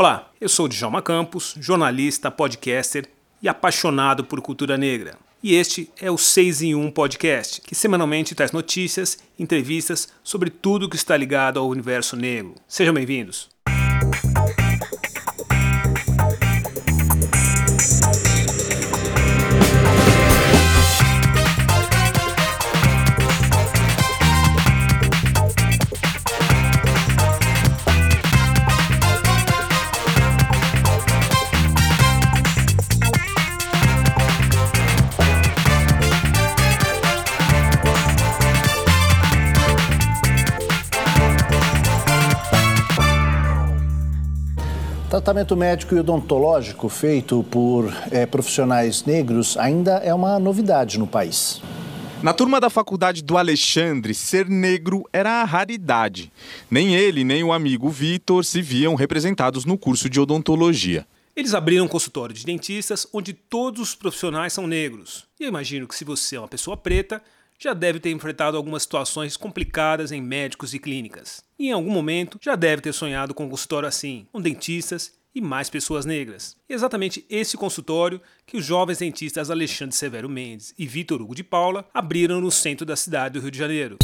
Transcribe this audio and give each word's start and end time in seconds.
Olá, 0.00 0.30
eu 0.40 0.48
sou 0.48 0.66
Djalma 0.66 1.02
Campos, 1.02 1.54
jornalista, 1.60 2.30
podcaster 2.30 3.06
e 3.42 3.50
apaixonado 3.50 4.24
por 4.24 4.40
cultura 4.40 4.78
negra. 4.78 5.18
E 5.42 5.54
este 5.54 5.90
é 6.00 6.10
o 6.10 6.16
6 6.16 6.62
em 6.62 6.74
1 6.74 6.90
Podcast, 6.92 7.60
que 7.60 7.74
semanalmente 7.74 8.34
traz 8.34 8.50
notícias, 8.50 9.18
entrevistas 9.38 10.08
sobre 10.24 10.48
tudo 10.48 10.88
que 10.88 10.96
está 10.96 11.14
ligado 11.18 11.60
ao 11.60 11.68
universo 11.68 12.16
negro. 12.16 12.54
Sejam 12.66 12.94
bem-vindos. 12.94 13.49
Tratamento 45.20 45.54
médico 45.54 45.94
e 45.94 45.98
odontológico 45.98 46.88
feito 46.88 47.44
por 47.50 47.92
é, 48.10 48.24
profissionais 48.24 49.04
negros 49.04 49.54
ainda 49.58 49.98
é 49.98 50.14
uma 50.14 50.38
novidade 50.38 50.98
no 50.98 51.06
país. 51.06 51.60
Na 52.22 52.32
turma 52.32 52.58
da 52.58 52.70
faculdade 52.70 53.22
do 53.22 53.36
Alexandre, 53.36 54.14
ser 54.14 54.48
negro 54.48 55.04
era 55.12 55.42
a 55.42 55.44
raridade. 55.44 56.32
Nem 56.70 56.94
ele, 56.94 57.22
nem 57.22 57.44
o 57.44 57.52
amigo 57.52 57.90
Vitor 57.90 58.42
se 58.46 58.62
viam 58.62 58.94
representados 58.94 59.66
no 59.66 59.76
curso 59.76 60.08
de 60.08 60.18
odontologia. 60.18 61.06
Eles 61.36 61.52
abriram 61.52 61.84
um 61.84 61.88
consultório 61.88 62.34
de 62.34 62.46
dentistas 62.46 63.06
onde 63.12 63.34
todos 63.34 63.82
os 63.82 63.94
profissionais 63.94 64.54
são 64.54 64.66
negros. 64.66 65.26
E 65.38 65.44
eu 65.44 65.48
imagino 65.48 65.86
que 65.86 65.94
se 65.94 66.04
você 66.04 66.36
é 66.36 66.40
uma 66.40 66.48
pessoa 66.48 66.78
preta, 66.78 67.22
já 67.58 67.74
deve 67.74 68.00
ter 68.00 68.10
enfrentado 68.10 68.56
algumas 68.56 68.84
situações 68.84 69.36
complicadas 69.36 70.12
em 70.12 70.22
médicos 70.22 70.72
e 70.72 70.78
clínicas. 70.78 71.44
E 71.58 71.68
em 71.68 71.72
algum 71.72 71.90
momento 71.90 72.38
já 72.40 72.56
deve 72.56 72.80
ter 72.80 72.94
sonhado 72.94 73.34
com 73.34 73.44
um 73.44 73.50
consultório 73.50 73.86
assim, 73.86 74.26
com 74.32 74.40
dentistas 74.40 75.12
e 75.34 75.40
mais 75.40 75.70
pessoas 75.70 76.04
negras. 76.04 76.56
E 76.68 76.72
exatamente 76.72 77.24
esse 77.28 77.56
consultório 77.56 78.20
que 78.46 78.56
os 78.56 78.64
jovens 78.64 78.98
dentistas 78.98 79.50
Alexandre 79.50 79.94
Severo 79.94 80.28
Mendes 80.28 80.74
e 80.78 80.86
Vitor 80.86 81.20
Hugo 81.22 81.34
de 81.34 81.44
Paula 81.44 81.88
abriram 81.94 82.40
no 82.40 82.50
centro 82.50 82.84
da 82.84 82.96
cidade 82.96 83.34
do 83.34 83.40
Rio 83.40 83.50
de 83.50 83.58
Janeiro. 83.58 83.96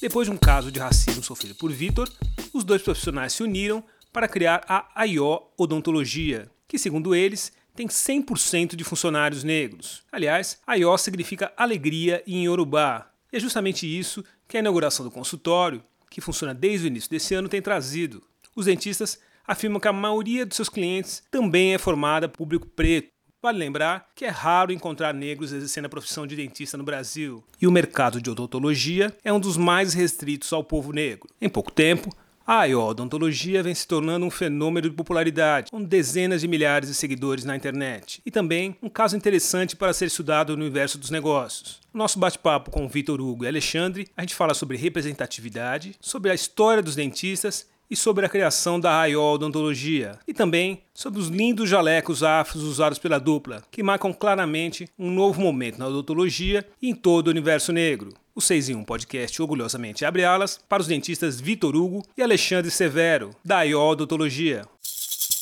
Depois 0.00 0.26
de 0.26 0.32
um 0.32 0.36
caso 0.36 0.72
de 0.72 0.80
racismo 0.80 1.22
sofrido 1.22 1.54
por 1.54 1.70
Vitor, 1.70 2.10
os 2.52 2.64
dois 2.64 2.80
profissionais 2.80 3.34
se 3.34 3.42
uniram 3.42 3.84
para 4.12 4.26
criar 4.26 4.64
a 4.66 4.88
AIO 4.94 5.42
Odontologia, 5.56 6.50
que, 6.66 6.78
segundo 6.78 7.14
eles, 7.14 7.52
tem 7.74 7.86
100% 7.86 8.76
de 8.76 8.84
funcionários 8.84 9.44
negros. 9.44 10.02
Aliás, 10.10 10.58
Ayó 10.66 10.96
significa 10.96 11.52
alegria 11.56 12.22
em 12.26 12.44
Yorubá. 12.44 13.10
E 13.32 13.36
é 13.36 13.40
justamente 13.40 13.86
isso 13.86 14.24
que 14.48 14.56
a 14.56 14.60
inauguração 14.60 15.04
do 15.04 15.10
consultório, 15.10 15.82
que 16.10 16.20
funciona 16.20 16.52
desde 16.52 16.86
o 16.86 16.88
início 16.88 17.08
desse 17.08 17.34
ano, 17.34 17.48
tem 17.48 17.62
trazido. 17.62 18.22
Os 18.54 18.66
dentistas 18.66 19.18
afirmam 19.46 19.80
que 19.80 19.88
a 19.88 19.92
maioria 19.92 20.44
de 20.44 20.54
seus 20.54 20.68
clientes 20.68 21.22
também 21.30 21.72
é 21.72 21.78
formada 21.78 22.28
por 22.28 22.38
público 22.38 22.66
preto. 22.66 23.08
Vale 23.42 23.58
lembrar 23.58 24.10
que 24.14 24.26
é 24.26 24.28
raro 24.28 24.70
encontrar 24.70 25.14
negros 25.14 25.50
exercendo 25.50 25.86
a 25.86 25.88
profissão 25.88 26.26
de 26.26 26.36
dentista 26.36 26.76
no 26.76 26.84
Brasil, 26.84 27.42
e 27.58 27.66
o 27.66 27.72
mercado 27.72 28.20
de 28.20 28.28
odontologia 28.28 29.16
é 29.24 29.32
um 29.32 29.40
dos 29.40 29.56
mais 29.56 29.94
restritos 29.94 30.52
ao 30.52 30.62
povo 30.62 30.92
negro. 30.92 31.26
Em 31.40 31.48
pouco 31.48 31.72
tempo, 31.72 32.10
a 32.52 32.66
odontologia 32.66 33.62
vem 33.62 33.72
se 33.72 33.86
tornando 33.86 34.26
um 34.26 34.30
fenômeno 34.30 34.90
de 34.90 34.96
popularidade, 34.96 35.70
com 35.70 35.80
dezenas 35.80 36.40
de 36.40 36.48
milhares 36.48 36.88
de 36.88 36.96
seguidores 36.96 37.44
na 37.44 37.54
internet. 37.54 38.20
E 38.26 38.30
também 38.30 38.76
um 38.82 38.88
caso 38.88 39.16
interessante 39.16 39.76
para 39.76 39.92
ser 39.92 40.06
estudado 40.06 40.56
no 40.56 40.64
universo 40.64 40.98
dos 40.98 41.10
negócios. 41.10 41.78
No 41.94 41.98
nosso 41.98 42.18
bate-papo 42.18 42.72
com 42.72 42.88
Vitor 42.88 43.20
Hugo 43.20 43.44
e 43.44 43.46
Alexandre, 43.46 44.08
a 44.16 44.22
gente 44.22 44.34
fala 44.34 44.52
sobre 44.52 44.76
representatividade, 44.76 45.94
sobre 46.00 46.28
a 46.28 46.34
história 46.34 46.82
dos 46.82 46.96
dentistas 46.96 47.68
e 47.88 47.94
sobre 47.94 48.26
a 48.26 48.28
criação 48.28 48.80
da 48.80 48.90
Raiol 48.90 49.34
Odontologia, 49.34 50.18
e 50.26 50.34
também 50.34 50.82
sobre 50.92 51.20
os 51.20 51.28
lindos 51.28 51.68
jalecos 51.68 52.24
afros 52.24 52.64
usados 52.64 52.98
pela 52.98 53.18
dupla, 53.18 53.62
que 53.70 53.82
marcam 53.82 54.12
claramente 54.12 54.88
um 54.98 55.10
novo 55.10 55.40
momento 55.40 55.78
na 55.78 55.86
odontologia 55.86 56.66
e 56.82 56.90
em 56.90 56.94
todo 56.94 57.28
o 57.28 57.30
universo 57.30 57.72
negro. 57.72 58.12
O 58.40 58.42
6 58.42 58.70
em 58.70 58.74
1 58.74 58.84
podcast 58.84 59.42
orgulhosamente 59.42 60.02
abre 60.02 60.24
alas 60.24 60.58
para 60.66 60.80
os 60.80 60.86
dentistas 60.86 61.38
Vitor 61.38 61.76
Hugo 61.76 62.02
e 62.16 62.22
Alexandre 62.22 62.70
Severo, 62.70 63.36
da 63.44 63.58
Aiol 63.58 63.90
Odontologia. 63.90 64.62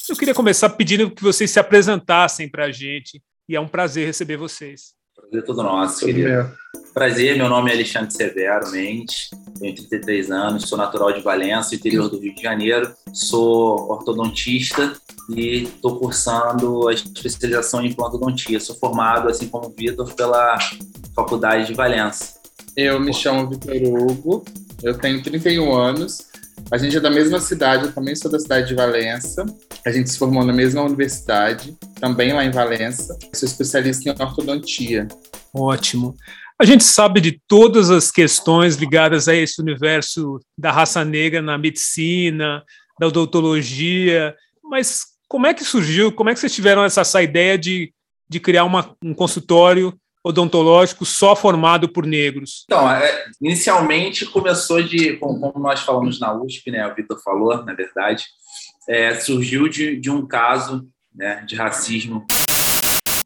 Eu 0.09 0.17
queria 0.17 0.35
começar 0.35 0.69
pedindo 0.71 1.09
que 1.09 1.23
vocês 1.23 1.49
se 1.49 1.61
apresentassem 1.61 2.49
para 2.49 2.65
a 2.65 2.73
gente, 2.73 3.23
e 3.49 3.55
é 3.55 3.61
um 3.61 3.69
prazer 3.69 4.05
receber 4.05 4.37
vocês. 4.37 4.95
Prazer 5.15 5.45
todo 5.45 5.63
nosso, 5.63 6.05
querido. 6.05 6.51
Prazer, 6.93 7.37
meu 7.37 7.49
nome 7.49 7.71
é 7.71 7.75
Alexandre 7.75 8.13
Severo 8.13 8.69
Mendes, 8.73 9.31
tenho 9.61 9.77
33 9.77 10.33
anos, 10.33 10.69
sou 10.69 10.77
natural 10.77 11.13
de 11.13 11.21
Valença, 11.21 11.77
interior 11.77 12.09
do 12.09 12.19
Rio 12.19 12.35
de 12.35 12.43
Janeiro, 12.43 12.93
sou 13.13 13.93
ortodontista 13.93 14.93
e 15.31 15.63
estou 15.63 16.01
cursando 16.01 16.89
a 16.89 16.93
especialização 16.93 17.81
em 17.81 17.91
implantodontia. 17.91 18.59
Sou 18.59 18.75
formado, 18.75 19.29
assim 19.29 19.47
como 19.49 19.69
o 19.69 19.71
Vitor, 19.77 20.13
pela 20.15 20.59
Faculdade 21.15 21.69
de 21.69 21.75
Valença. 21.75 22.38
Eu 22.81 23.01
me 23.01 23.13
chamo 23.13 23.51
Vitor 23.51 23.75
Hugo, 23.75 24.45
eu 24.85 24.97
tenho 24.97 25.21
31 25.21 25.75
anos, 25.75 26.29
a 26.71 26.79
gente 26.79 26.97
é 26.97 27.01
da 27.01 27.11
mesma 27.11 27.41
cidade, 27.41 27.87
eu 27.87 27.93
também 27.93 28.15
sou 28.15 28.31
da 28.31 28.39
cidade 28.39 28.69
de 28.69 28.75
Valença. 28.77 29.45
A 29.85 29.91
gente 29.91 30.09
se 30.09 30.17
formou 30.17 30.45
na 30.45 30.53
mesma 30.53 30.83
universidade, 30.83 31.77
também 32.01 32.33
lá 32.33 32.45
em 32.45 32.53
Valença. 32.53 33.19
Sou 33.35 33.49
especialista 33.49 34.09
em 34.09 34.13
ortodontia. 34.13 35.09
Ótimo. 35.53 36.15
A 36.57 36.65
gente 36.65 36.85
sabe 36.85 37.21
de 37.21 37.41
todas 37.49 37.91
as 37.91 38.13
questões 38.13 38.77
ligadas 38.77 39.27
a 39.27 39.35
esse 39.35 39.61
universo 39.61 40.39
da 40.57 40.71
raça 40.71 41.05
negra 41.05 41.43
na 41.43 41.59
medicina, 41.59 42.63
da 43.01 43.09
odontologia, 43.09 44.37
mas 44.63 45.01
como 45.27 45.49
é 45.49 45.53
que 45.53 45.65
surgiu, 45.65 46.13
como 46.13 46.31
é 46.31 46.33
que 46.33 46.39
vocês 46.39 46.55
tiveram 46.55 46.85
essa, 46.85 47.01
essa 47.01 47.21
ideia 47.21 47.59
de, 47.59 47.93
de 48.31 48.39
criar 48.39 48.63
uma, 48.63 48.95
um 49.03 49.13
consultório 49.13 49.99
odontológico 50.29 51.07
só 51.07 51.35
formado 51.35 51.89
por 51.89 52.07
negros? 52.07 52.65
Então, 52.67 52.91
é, 52.91 53.25
inicialmente 53.41 54.27
começou 54.27 54.83
de, 54.83 55.17
como, 55.17 55.53
nós 55.57 55.81
falamos 55.81 56.21
na 56.21 56.35
USP, 56.35 56.71
né, 56.71 56.87
o 56.87 56.95
Vitor 56.95 57.19
falou, 57.23 57.65
na 57.65 57.73
verdade, 57.73 58.25
é, 58.87 59.15
surgiu 59.15 59.69
de, 59.69 59.99
de 59.99 60.11
um 60.11 60.27
caso 60.27 60.87
né, 61.15 61.43
de 61.47 61.57
racismo 61.57 62.27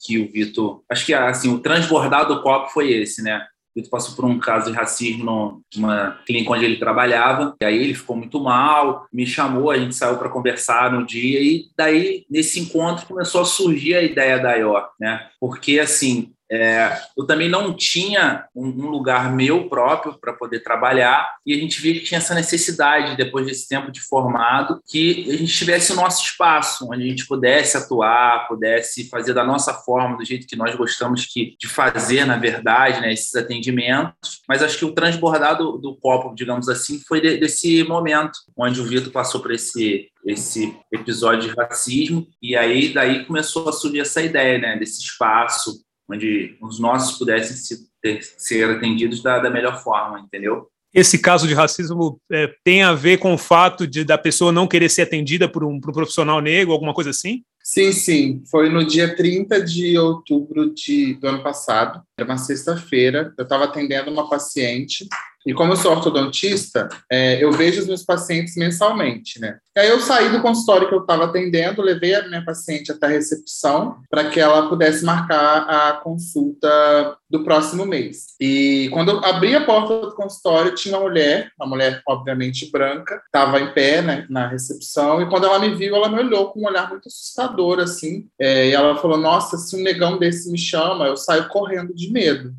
que 0.01 0.19
o 0.19 0.31
Vitor. 0.31 0.83
Acho 0.89 1.07
que 1.07 1.15
assim, 1.15 1.53
o 1.53 1.59
transbordar 1.59 2.27
do 2.27 2.43
copo 2.43 2.71
foi 2.71 2.93
esse, 2.93 3.23
né? 3.23 3.47
O 3.75 3.81
Vitor 3.81 3.91
passou 3.91 4.15
por 4.15 4.25
um 4.25 4.39
caso 4.39 4.71
de 4.71 4.77
racismo 4.77 5.63
numa 5.75 6.21
clínica 6.27 6.53
onde 6.53 6.65
ele 6.65 6.77
trabalhava, 6.77 7.57
e 7.63 7.65
aí 7.65 7.79
ele 7.79 7.95
ficou 7.95 8.17
muito 8.17 8.41
mal, 8.41 9.07
me 9.13 9.27
chamou, 9.27 9.71
a 9.71 9.79
gente 9.79 9.95
saiu 9.95 10.19
para 10.19 10.29
conversar 10.29 10.93
no 10.93 11.07
dia, 11.07 11.41
e 11.41 11.67
daí, 11.77 12.27
nesse 12.31 12.61
encontro, 12.61 13.07
começou 13.07 13.41
a 13.41 13.45
surgir 13.45 13.95
a 13.95 14.03
ideia 14.03 14.39
da 14.39 14.55
IOR, 14.55 14.89
né? 15.01 15.29
Porque, 15.41 15.79
assim, 15.79 16.33
é, 16.55 17.01
eu 17.17 17.25
também 17.25 17.49
não 17.49 17.73
tinha 17.73 18.45
um, 18.55 18.67
um 18.67 18.91
lugar 18.91 19.33
meu 19.33 19.71
próprio 19.71 20.19
para 20.21 20.35
poder 20.35 20.61
trabalhar 20.61 21.37
e 21.47 21.55
a 21.55 21.57
gente 21.57 21.81
via 21.81 21.95
que 21.95 22.01
tinha 22.01 22.19
essa 22.19 22.35
necessidade, 22.35 23.17
depois 23.17 23.47
desse 23.47 23.67
tempo 23.67 23.91
de 23.91 24.03
formado, 24.03 24.79
que 24.87 25.31
a 25.31 25.37
gente 25.39 25.57
tivesse 25.57 25.93
o 25.93 25.97
nosso 25.97 26.23
espaço, 26.23 26.87
onde 26.91 27.05
a 27.05 27.07
gente 27.07 27.27
pudesse 27.27 27.79
atuar, 27.79 28.47
pudesse 28.49 29.09
fazer 29.09 29.33
da 29.33 29.43
nossa 29.43 29.73
forma, 29.73 30.19
do 30.19 30.25
jeito 30.27 30.47
que 30.47 30.55
nós 30.55 30.75
gostamos 30.75 31.25
que, 31.25 31.57
de 31.59 31.67
fazer, 31.67 32.27
na 32.27 32.37
verdade, 32.37 33.01
né, 33.01 33.15
esses 33.15 33.35
atendimentos. 33.35 34.43
Mas 34.47 34.63
acho 34.63 34.77
que 34.77 34.85
o 34.85 34.93
transbordar 34.93 35.57
do, 35.57 35.79
do 35.79 35.97
copo, 35.97 36.35
digamos 36.35 36.69
assim, 36.69 37.01
foi 37.09 37.23
de, 37.23 37.39
desse 37.39 37.83
momento, 37.85 38.39
onde 38.55 38.79
o 38.79 38.85
Vitor 38.85 39.11
passou 39.11 39.41
por 39.41 39.53
esse 39.53 40.11
esse 40.25 40.77
episódio 40.93 41.51
de 41.51 41.57
racismo 41.57 42.29
e 42.41 42.55
aí 42.55 42.95
daí 42.95 43.25
começou 43.25 43.69
a 43.69 43.73
surgir 43.73 43.99
essa 43.99 44.23
ideia 44.23 44.57
né 44.57 44.77
desse 44.77 45.01
espaço 45.01 45.83
onde 46.09 46.57
os 46.61 46.79
nossos 46.79 47.19
pudessem 47.19 47.57
se, 47.57 47.89
ter, 48.01 48.23
ser 48.23 48.71
atendidos 48.71 49.23
da, 49.23 49.39
da, 49.39 49.51
melhor 49.51 49.83
forma, 49.83 50.21
entendeu? 50.21 50.69
Esse 50.93 51.19
caso 51.19 51.49
de 51.49 51.55
racismo 51.55 52.21
é, 52.31 52.53
tem 52.63 52.83
a 52.83 52.93
ver 52.93 53.19
com 53.19 53.33
o 53.33 53.39
fato 53.39 53.87
de 53.87 54.05
da 54.05 54.19
pessoa 54.19 54.53
não 54.53 54.69
querer 54.69 54.91
ser 54.91 55.03
atendida 55.03 55.49
por 55.49 55.65
um, 55.65 55.81
por 55.81 55.91
um 55.91 55.95
profissional 55.95 56.41
negro, 56.41 56.73
alguma 56.73 56.93
coisa 56.93 57.11
assim? 57.11 57.43
Sim, 57.63 57.93
sim. 57.93 58.43
Foi 58.51 58.69
no 58.69 58.85
dia 58.85 59.15
30 59.15 59.63
de 59.65 59.97
outubro 59.97 60.75
de, 60.75 61.15
do 61.15 61.29
ano 61.29 61.43
passado, 61.43 62.03
era 62.19 62.29
uma 62.29 62.37
sexta-feira. 62.37 63.33
Eu 63.39 63.45
estava 63.45 63.65
atendendo 63.65 64.11
uma 64.11 64.29
paciente 64.29 65.07
E 65.47 65.53
como 65.53 65.73
eu 65.73 65.77
sou 65.77 65.93
ortodontista, 65.93 66.89
é, 67.11 67.43
eu 67.43 67.53
vejo 67.53 67.81
os 67.81 67.87
meus 67.87 68.05
pacientes 68.05 68.55
mensalmente, 68.57 69.41
né? 69.41 69.59
E 69.75 69.81
aí 69.81 69.89
eu 69.89 70.01
saí 70.01 70.29
do 70.29 70.43
consultório 70.43 70.87
que 70.87 70.95
eu 70.95 71.01
estava 71.01 71.25
atendendo, 71.25 71.81
levei 71.81 72.15
a 72.15 72.29
minha 72.29 72.45
paciente 72.45 72.93
até 72.93 73.07
a 73.07 73.11
recepção 73.11 73.97
para 74.11 74.29
que 74.29 74.39
ela 74.39 74.69
pudesse 74.69 75.03
marcar 75.03 75.63
a 75.63 75.93
consulta 75.95 77.17
do 77.31 77.43
próximo 77.43 77.87
mês. 77.87 78.35
E 78.39 78.91
quando 78.93 79.13
eu 79.13 79.25
abri 79.25 79.57
a 79.57 79.65
porta 79.65 80.03
do 80.03 80.15
consultório, 80.15 80.75
tinha 80.75 80.95
uma 80.99 81.09
mulher, 81.09 81.51
uma 81.59 81.67
mulher 81.67 82.03
obviamente 82.07 82.71
branca, 82.71 83.23
estava 83.25 83.59
em 83.61 83.73
pé 83.73 84.03
né, 84.03 84.27
na 84.29 84.47
recepção, 84.47 85.23
e 85.23 85.29
quando 85.31 85.47
ela 85.47 85.59
me 85.59 85.75
viu, 85.75 85.97
ela 85.97 86.11
me 86.11 86.19
olhou 86.19 86.53
com 86.53 86.61
um 86.61 86.67
olhar 86.67 86.91
muito 86.91 87.09
assustador, 87.09 87.81
assim, 87.81 88.27
é, 88.39 88.69
e 88.69 88.73
ela 88.73 88.97
falou, 88.97 89.17
nossa, 89.17 89.57
se 89.57 89.75
um 89.75 89.83
negão 89.83 90.19
desse 90.19 90.53
me 90.53 90.59
chama, 90.59 91.07
eu 91.07 91.17
saio 91.17 91.49
correndo 91.49 91.95
de 91.95 92.13
medo. 92.13 92.53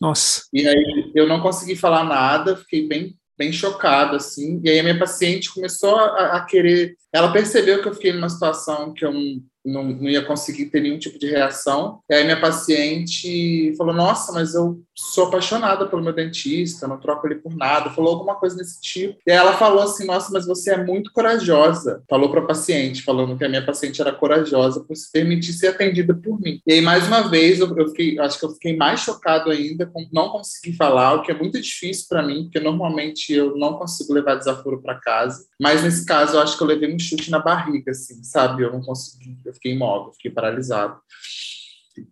Nossa. 0.00 0.42
E 0.52 0.66
aí 0.66 1.12
eu 1.14 1.26
não 1.26 1.40
consegui 1.40 1.76
falar 1.76 2.04
nada, 2.04 2.56
fiquei 2.56 2.86
bem 2.86 3.16
bem 3.38 3.52
chocado, 3.52 4.16
assim. 4.16 4.60
E 4.64 4.70
aí 4.70 4.80
a 4.80 4.82
minha 4.82 4.98
paciente 4.98 5.52
começou 5.52 5.94
a, 5.96 6.36
a, 6.36 6.44
querer. 6.44 6.96
Ela 7.12 7.32
percebeu 7.32 7.82
que 7.82 7.88
eu 7.88 7.94
fiquei 7.94 8.12
numa 8.12 8.28
situação 8.28 8.92
que 8.94 9.04
eu 9.04 9.12
não, 9.12 9.84
não 9.84 10.08
ia 10.08 10.24
conseguir 10.24 10.66
ter 10.66 10.80
nenhum 10.80 10.98
tipo 10.98 11.18
de 11.18 11.26
reação. 11.26 12.00
E 12.08 12.14
aí 12.14 12.24
minha 12.24 12.40
paciente 12.40 13.74
falou: 13.76 13.94
Nossa, 13.94 14.32
mas 14.32 14.54
eu 14.54 14.82
sou 14.96 15.26
apaixonada 15.26 15.86
pelo 15.86 16.02
meu 16.02 16.12
dentista, 16.12 16.88
não 16.88 16.98
troco 16.98 17.26
ele 17.26 17.36
por 17.36 17.54
nada. 17.54 17.90
Falou 17.90 18.14
alguma 18.14 18.34
coisa 18.36 18.56
desse 18.56 18.80
tipo. 18.80 19.18
E 19.26 19.30
ela 19.30 19.52
falou 19.56 19.82
assim: 19.82 20.06
Nossa, 20.06 20.30
mas 20.32 20.46
você 20.46 20.72
é 20.72 20.84
muito 20.84 21.12
corajosa. 21.12 22.02
Falou 22.08 22.30
para 22.30 22.40
a 22.40 22.46
paciente, 22.46 23.02
falando 23.02 23.36
que 23.36 23.44
a 23.44 23.48
minha 23.48 23.64
paciente 23.64 24.00
era 24.00 24.12
corajosa 24.12 24.82
por 24.82 24.96
se 24.96 25.12
permitir 25.12 25.52
ser 25.52 25.68
atendida 25.68 26.14
por 26.14 26.40
mim. 26.40 26.60
E 26.66 26.72
aí, 26.72 26.80
mais 26.80 27.06
uma 27.06 27.28
vez, 27.28 27.60
eu, 27.60 27.76
eu 27.76 27.88
fiquei, 27.88 28.18
acho 28.18 28.38
que 28.38 28.46
eu 28.46 28.50
fiquei 28.50 28.76
mais 28.76 29.00
chocado 29.00 29.50
ainda 29.50 29.86
com 29.86 30.06
não 30.12 30.30
conseguir 30.30 30.76
falar, 30.76 31.14
o 31.14 31.22
que 31.22 31.30
é 31.30 31.38
muito 31.38 31.60
difícil 31.60 32.06
para 32.08 32.22
mim, 32.22 32.44
porque 32.44 32.60
normalmente 32.60 33.32
eu 33.32 33.56
não 33.56 33.74
consigo 33.74 34.14
levar 34.14 34.36
desaforo 34.36 34.80
para 34.80 34.94
casa. 34.94 35.46
Mas 35.60 35.82
nesse 35.82 36.06
caso, 36.06 36.36
eu 36.36 36.40
acho 36.40 36.56
que 36.56 36.62
eu 36.62 36.66
levei 36.66 36.92
um 36.94 36.98
chute 36.98 37.30
na 37.30 37.38
barriga, 37.38 37.90
assim, 37.90 38.22
sabe? 38.22 38.62
Eu 38.62 38.72
não 38.72 38.80
consegui, 38.80 39.36
eu 39.44 39.52
fiquei 39.52 39.72
imóvel, 39.72 40.12
fiquei 40.14 40.30
paralisado. 40.30 40.98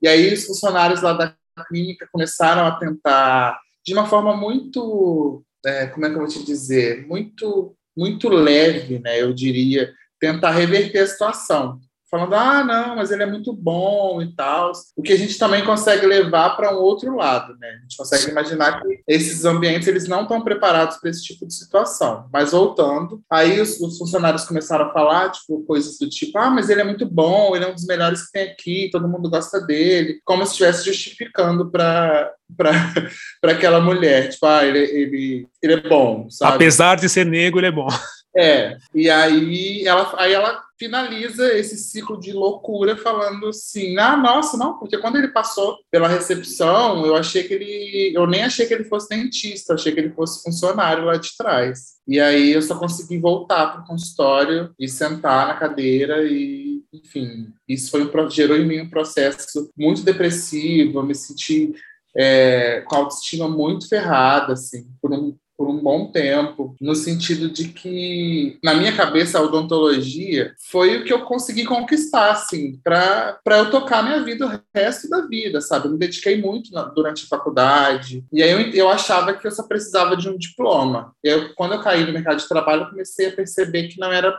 E 0.02 0.08
aí 0.08 0.32
os 0.32 0.44
funcionários 0.44 1.02
lá 1.02 1.12
da 1.12 1.34
clínica 1.62 2.08
começaram 2.10 2.66
a 2.66 2.72
tentar, 2.72 3.60
de 3.84 3.92
uma 3.92 4.06
forma 4.06 4.36
muito, 4.36 5.44
é, 5.64 5.86
como 5.86 6.06
é 6.06 6.08
que 6.08 6.14
eu 6.14 6.20
vou 6.20 6.28
te 6.28 6.44
dizer, 6.44 7.06
muito, 7.06 7.76
muito 7.96 8.28
leve, 8.28 8.98
né? 8.98 9.20
Eu 9.20 9.32
diria, 9.32 9.92
tentar 10.18 10.50
reverter 10.50 11.00
a 11.00 11.06
situação 11.06 11.80
falando, 12.14 12.34
ah, 12.34 12.62
não, 12.62 12.96
mas 12.96 13.10
ele 13.10 13.24
é 13.24 13.26
muito 13.26 13.52
bom 13.52 14.22
e 14.22 14.32
tal. 14.36 14.70
O 14.96 15.02
que 15.02 15.12
a 15.12 15.18
gente 15.18 15.36
também 15.36 15.64
consegue 15.64 16.06
levar 16.06 16.56
para 16.56 16.72
um 16.72 16.80
outro 16.80 17.16
lado, 17.16 17.56
né? 17.58 17.68
A 17.68 17.80
gente 17.82 17.96
consegue 17.96 18.30
imaginar 18.30 18.80
que 18.80 19.00
esses 19.08 19.44
ambientes 19.44 19.88
eles 19.88 20.06
não 20.06 20.22
estão 20.22 20.40
preparados 20.40 20.96
para 20.98 21.10
esse 21.10 21.24
tipo 21.24 21.44
de 21.44 21.52
situação. 21.52 22.28
Mas 22.32 22.52
voltando, 22.52 23.20
aí 23.28 23.60
os, 23.60 23.80
os, 23.80 23.98
funcionários 23.98 24.44
começaram 24.44 24.86
a 24.86 24.92
falar, 24.92 25.30
tipo, 25.30 25.64
coisas 25.64 25.98
do 25.98 26.08
tipo, 26.08 26.38
ah, 26.38 26.50
mas 26.50 26.70
ele 26.70 26.82
é 26.82 26.84
muito 26.84 27.04
bom, 27.04 27.56
ele 27.56 27.64
é 27.64 27.68
um 27.68 27.74
dos 27.74 27.86
melhores 27.86 28.26
que 28.26 28.32
tem 28.32 28.50
aqui, 28.50 28.90
todo 28.92 29.08
mundo 29.08 29.28
gosta 29.28 29.60
dele, 29.60 30.20
como 30.24 30.46
se 30.46 30.52
estivesse 30.52 30.84
justificando 30.84 31.68
para 31.70 32.32
para 32.56 32.70
aquela 33.50 33.80
mulher, 33.80 34.28
tipo, 34.28 34.46
ah, 34.46 34.64
ele, 34.64 34.78
ele, 34.78 35.48
ele 35.62 35.72
é 35.72 35.88
bom, 35.88 36.28
sabe? 36.30 36.54
Apesar 36.54 36.96
de 36.96 37.08
ser 37.08 37.24
negro, 37.24 37.58
ele 37.58 37.68
é 37.68 37.72
bom. 37.72 37.88
É, 38.36 38.76
e 38.92 39.08
aí 39.08 39.86
ela, 39.86 40.12
aí 40.18 40.32
ela 40.32 40.60
finaliza 40.76 41.56
esse 41.56 41.76
ciclo 41.78 42.18
de 42.18 42.32
loucura 42.32 42.96
falando 42.96 43.48
assim: 43.48 43.96
ah, 43.98 44.16
nossa, 44.16 44.56
não, 44.56 44.78
porque 44.78 44.98
quando 44.98 45.16
ele 45.16 45.28
passou 45.28 45.78
pela 45.90 46.08
recepção, 46.08 47.06
eu 47.06 47.14
achei 47.14 47.44
que 47.44 47.54
ele. 47.54 48.12
Eu 48.14 48.26
nem 48.26 48.42
achei 48.42 48.66
que 48.66 48.74
ele 48.74 48.84
fosse 48.84 49.08
dentista, 49.08 49.74
achei 49.74 49.92
que 49.92 50.00
ele 50.00 50.10
fosse 50.10 50.42
funcionário 50.42 51.04
lá 51.04 51.16
de 51.16 51.36
trás. 51.36 51.94
E 52.06 52.20
aí 52.20 52.50
eu 52.52 52.62
só 52.62 52.78
consegui 52.78 53.18
voltar 53.18 53.68
para 53.68 53.82
o 53.82 53.86
consultório 53.86 54.74
e 54.78 54.88
sentar 54.88 55.48
na 55.48 55.54
cadeira 55.54 56.22
e, 56.24 56.82
enfim, 56.92 57.52
isso 57.68 57.90
foi 57.90 58.02
um, 58.04 58.30
gerou 58.30 58.56
em 58.56 58.66
mim 58.66 58.80
um 58.80 58.90
processo 58.90 59.70
muito 59.76 60.02
depressivo, 60.02 60.98
eu 60.98 61.02
me 61.02 61.14
senti 61.14 61.72
é, 62.16 62.82
com 62.82 62.94
a 62.94 62.98
autoestima 62.98 63.48
muito 63.48 63.88
ferrada, 63.88 64.52
assim, 64.52 64.86
por 65.00 65.12
um 65.12 65.34
por 65.56 65.68
um 65.68 65.78
bom 65.78 66.10
tempo, 66.10 66.74
no 66.80 66.94
sentido 66.94 67.48
de 67.48 67.68
que, 67.68 68.58
na 68.62 68.74
minha 68.74 68.94
cabeça, 68.94 69.38
a 69.38 69.42
odontologia 69.42 70.54
foi 70.70 70.96
o 70.96 71.04
que 71.04 71.12
eu 71.12 71.22
consegui 71.24 71.64
conquistar, 71.64 72.32
assim, 72.32 72.78
para 72.82 73.38
eu 73.46 73.70
tocar 73.70 74.02
minha 74.02 74.22
vida 74.22 74.46
o 74.46 74.60
resto 74.74 75.08
da 75.08 75.20
vida, 75.26 75.60
sabe? 75.60 75.86
Eu 75.86 75.92
me 75.92 75.98
dediquei 75.98 76.40
muito 76.40 76.72
na, 76.72 76.84
durante 76.84 77.24
a 77.24 77.28
faculdade, 77.28 78.24
e 78.32 78.42
aí 78.42 78.50
eu, 78.50 78.60
eu 78.72 78.88
achava 78.88 79.32
que 79.34 79.46
eu 79.46 79.50
só 79.50 79.62
precisava 79.62 80.16
de 80.16 80.28
um 80.28 80.36
diploma. 80.36 81.14
Eu, 81.22 81.54
quando 81.54 81.74
eu 81.74 81.80
caí 81.82 82.04
no 82.04 82.12
mercado 82.12 82.38
de 82.38 82.48
trabalho, 82.48 82.82
eu 82.82 82.90
comecei 82.90 83.28
a 83.28 83.32
perceber 83.32 83.88
que 83.88 84.00
não 84.00 84.12
era 84.12 84.36